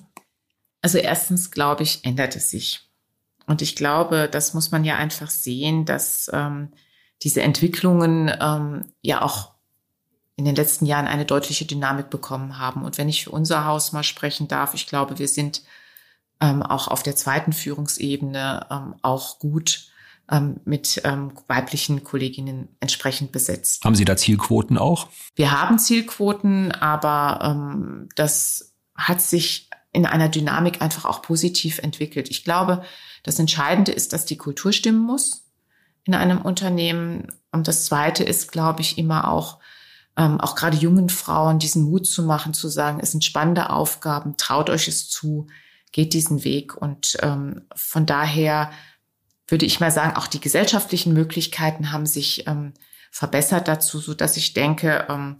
Also 0.82 0.98
erstens, 0.98 1.52
glaube 1.52 1.84
ich, 1.84 2.04
ändert 2.06 2.36
es 2.36 2.52
sich. 2.52 2.82
Und 3.46 3.62
ich 3.62 3.76
glaube, 3.76 4.30
das 4.32 4.54
muss 4.54 4.72
man 4.72 4.84
ja 4.84 4.98
einfach 4.98 5.30
sehen, 5.30 5.86
dass 5.86 6.30
ähm, 6.34 6.70
diese 7.24 7.42
Entwicklungen 7.42 8.32
ähm, 8.40 8.86
ja 9.02 9.22
auch 9.22 9.54
in 10.36 10.46
den 10.46 10.56
letzten 10.56 10.86
Jahren 10.86 11.08
eine 11.08 11.26
deutliche 11.26 11.66
Dynamik 11.66 12.10
bekommen 12.10 12.60
haben. 12.60 12.84
Und 12.84 12.98
wenn 12.98 13.10
ich 13.10 13.24
für 13.24 13.32
unser 13.32 13.66
Haus 13.66 13.92
mal 13.92 14.04
sprechen 14.04 14.48
darf, 14.48 14.74
ich 14.76 14.86
glaube, 14.86 15.18
wir 15.18 15.28
sind 15.28 15.64
ähm, 16.40 16.62
auch 16.62 16.88
auf 16.88 17.02
der 17.02 17.16
zweiten 17.16 17.54
Führungsebene 17.54 18.68
ähm, 18.70 18.96
auch 19.02 19.40
gut 19.40 19.90
ähm, 20.30 20.60
mit 20.66 21.02
ähm, 21.06 21.32
weiblichen 21.48 22.04
Kolleginnen 22.04 22.68
entsprechend 22.80 23.32
besetzt. 23.32 23.84
Haben 23.84 23.96
Sie 23.96 24.06
da 24.06 24.16
Zielquoten 24.16 24.78
auch? 24.78 25.08
Wir 25.36 25.60
haben 25.60 25.80
Zielquoten, 25.80 26.72
aber 26.72 27.40
ähm, 27.44 28.10
das 28.16 28.76
hat 28.96 29.22
sich 29.22 29.67
in 29.98 30.06
einer 30.06 30.30
Dynamik 30.30 30.80
einfach 30.84 31.06
auch 31.06 31.24
positiv 31.24 31.80
entwickelt. 31.80 32.30
Ich 32.30 32.44
glaube, 32.44 32.84
das 33.24 33.40
Entscheidende 33.40 33.92
ist, 33.92 34.14
dass 34.14 34.26
die 34.26 34.38
Kultur 34.38 34.72
stimmen 34.72 35.00
muss 35.00 35.48
in 36.04 36.14
einem 36.14 36.40
Unternehmen. 36.40 37.30
Und 37.52 37.68
das 37.68 37.86
Zweite 37.86 38.24
ist, 38.24 38.52
glaube 38.52 38.82
ich, 38.82 39.00
immer 39.00 39.28
auch, 39.28 39.58
ähm, 40.16 40.40
auch 40.40 40.54
gerade 40.54 40.78
jungen 40.78 41.10
Frauen 41.10 41.58
diesen 41.58 41.82
Mut 41.82 42.06
zu 42.06 42.22
machen, 42.22 42.54
zu 42.54 42.68
sagen, 42.68 43.00
es 43.02 43.12
sind 43.12 43.26
spannende 43.26 43.72
Aufgaben, 43.72 44.38
traut 44.38 44.70
euch 44.70 44.88
es 44.88 45.10
zu, 45.10 45.48
geht 45.92 46.14
diesen 46.14 46.44
Weg. 46.44 46.78
Und 46.78 47.18
ähm, 47.24 47.64
von 47.76 48.06
daher 48.06 48.70
würde 49.48 49.66
ich 49.66 49.80
mal 49.80 49.92
sagen, 49.92 50.16
auch 50.16 50.28
die 50.28 50.40
gesellschaftlichen 50.40 51.12
Möglichkeiten 51.12 51.92
haben 51.92 52.06
sich 52.06 52.46
ähm, 52.46 52.76
verbessert 53.10 53.68
dazu, 53.68 53.98
so 53.98 54.14
dass 54.14 54.38
ich 54.38 54.54
denke, 54.54 55.08
ähm, 55.10 55.38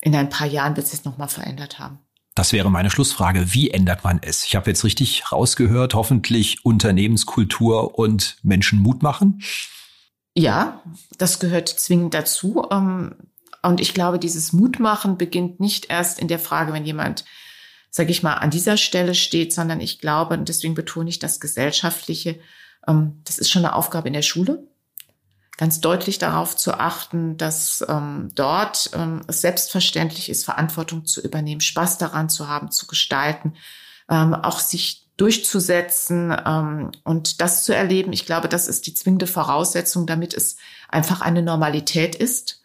in 0.00 0.16
ein 0.16 0.30
paar 0.30 0.48
Jahren 0.48 0.74
wird 0.74 0.86
es 0.86 0.90
sich 0.90 1.04
nochmal 1.04 1.28
verändert 1.28 1.78
haben. 1.78 2.00
Das 2.38 2.52
wäre 2.52 2.70
meine 2.70 2.88
Schlussfrage. 2.88 3.52
Wie 3.52 3.72
ändert 3.72 4.04
man 4.04 4.20
es? 4.22 4.44
Ich 4.44 4.54
habe 4.54 4.70
jetzt 4.70 4.84
richtig 4.84 5.32
rausgehört, 5.32 5.94
hoffentlich 5.94 6.64
Unternehmenskultur 6.64 7.98
und 7.98 8.36
Menschen 8.44 8.78
Mut 8.78 9.02
machen. 9.02 9.42
Ja, 10.36 10.80
das 11.18 11.40
gehört 11.40 11.68
zwingend 11.68 12.14
dazu. 12.14 12.64
Ähm, 12.70 13.16
und 13.64 13.80
ich 13.80 13.92
glaube, 13.92 14.20
dieses 14.20 14.52
Mutmachen 14.52 15.18
beginnt 15.18 15.58
nicht 15.58 15.90
erst 15.90 16.20
in 16.20 16.28
der 16.28 16.38
Frage, 16.38 16.72
wenn 16.72 16.84
jemand, 16.84 17.24
sage 17.90 18.12
ich 18.12 18.22
mal, 18.22 18.34
an 18.34 18.50
dieser 18.50 18.76
Stelle 18.76 19.16
steht, 19.16 19.52
sondern 19.52 19.80
ich 19.80 19.98
glaube, 19.98 20.34
und 20.34 20.48
deswegen 20.48 20.74
betone 20.74 21.10
ich 21.10 21.18
das 21.18 21.40
Gesellschaftliche, 21.40 22.38
ähm, 22.86 23.20
das 23.24 23.40
ist 23.40 23.50
schon 23.50 23.64
eine 23.64 23.74
Aufgabe 23.74 24.06
in 24.06 24.14
der 24.14 24.22
Schule 24.22 24.62
ganz 25.58 25.80
deutlich 25.80 26.18
darauf 26.18 26.56
zu 26.56 26.72
achten, 26.72 27.36
dass 27.36 27.84
ähm, 27.86 28.30
dort 28.34 28.90
ähm, 28.94 29.20
es 29.26 29.42
selbstverständlich 29.42 30.30
ist, 30.30 30.44
Verantwortung 30.44 31.04
zu 31.04 31.20
übernehmen, 31.20 31.60
Spaß 31.60 31.98
daran 31.98 32.30
zu 32.30 32.48
haben, 32.48 32.70
zu 32.70 32.86
gestalten, 32.86 33.54
ähm, 34.08 34.34
auch 34.34 34.60
sich 34.60 35.06
durchzusetzen 35.18 36.34
ähm, 36.46 36.92
und 37.02 37.42
das 37.42 37.64
zu 37.64 37.74
erleben. 37.74 38.12
Ich 38.12 38.24
glaube, 38.24 38.48
das 38.48 38.68
ist 38.68 38.86
die 38.86 38.94
zwingende 38.94 39.26
Voraussetzung, 39.26 40.06
damit 40.06 40.32
es 40.32 40.56
einfach 40.88 41.20
eine 41.20 41.42
Normalität 41.42 42.14
ist 42.14 42.62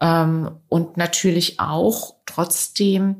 ähm, 0.00 0.50
und 0.68 0.96
natürlich 0.96 1.60
auch 1.60 2.16
trotzdem 2.24 3.16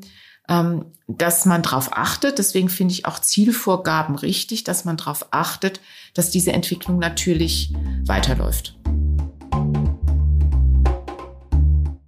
ähm, 0.49 0.85
dass 1.07 1.45
man 1.45 1.61
darauf 1.61 1.95
achtet. 1.95 2.39
Deswegen 2.39 2.67
finde 2.67 2.93
ich 2.93 3.05
auch 3.05 3.19
Zielvorgaben 3.19 4.15
richtig, 4.15 4.63
dass 4.63 4.83
man 4.83 4.97
darauf 4.97 5.27
achtet, 5.31 5.79
dass 6.13 6.31
diese 6.31 6.51
Entwicklung 6.51 6.99
natürlich 6.99 7.73
weiterläuft. 8.05 8.80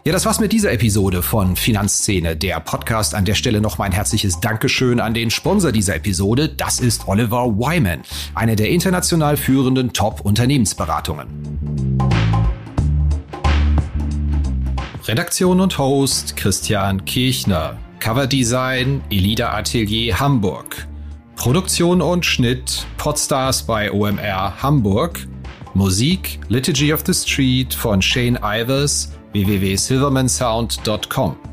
Ja, 0.05 0.11
das 0.11 0.25
war's 0.25 0.41
mit 0.41 0.51
dieser 0.51 0.73
Episode 0.73 1.21
von 1.21 1.55
Finanzszene, 1.55 2.35
der 2.35 2.59
Podcast. 2.59 3.15
An 3.15 3.23
der 3.23 3.35
Stelle 3.35 3.61
noch 3.61 3.77
mein 3.77 3.93
herzliches 3.93 4.41
Dankeschön 4.41 4.99
an 4.99 5.13
den 5.13 5.31
Sponsor 5.31 5.71
dieser 5.71 5.95
Episode. 5.95 6.49
Das 6.49 6.81
ist 6.81 7.07
Oliver 7.07 7.45
Wyman, 7.57 8.01
eine 8.35 8.57
der 8.57 8.67
international 8.67 9.37
führenden 9.37 9.93
Top-Unternehmensberatungen. 9.93 11.29
Redaktion 15.07 15.61
und 15.61 15.77
Host 15.77 16.35
Christian 16.35 17.05
Kirchner. 17.05 17.77
Coverdesign 18.01 19.01
Elida 19.09 19.53
Atelier 19.53 20.19
Hamburg. 20.19 20.85
Produktion 21.37 22.01
und 22.01 22.25
Schnitt 22.25 22.85
Podstars 22.97 23.63
bei 23.63 23.89
OMR 23.89 24.61
Hamburg. 24.61 25.25
Musik 25.73 26.41
Liturgy 26.49 26.91
of 26.91 27.03
the 27.05 27.13
Street 27.13 27.73
von 27.73 28.01
Shane 28.01 28.37
Ivers 28.43 29.13
www.silvermansound.com. 29.33 31.52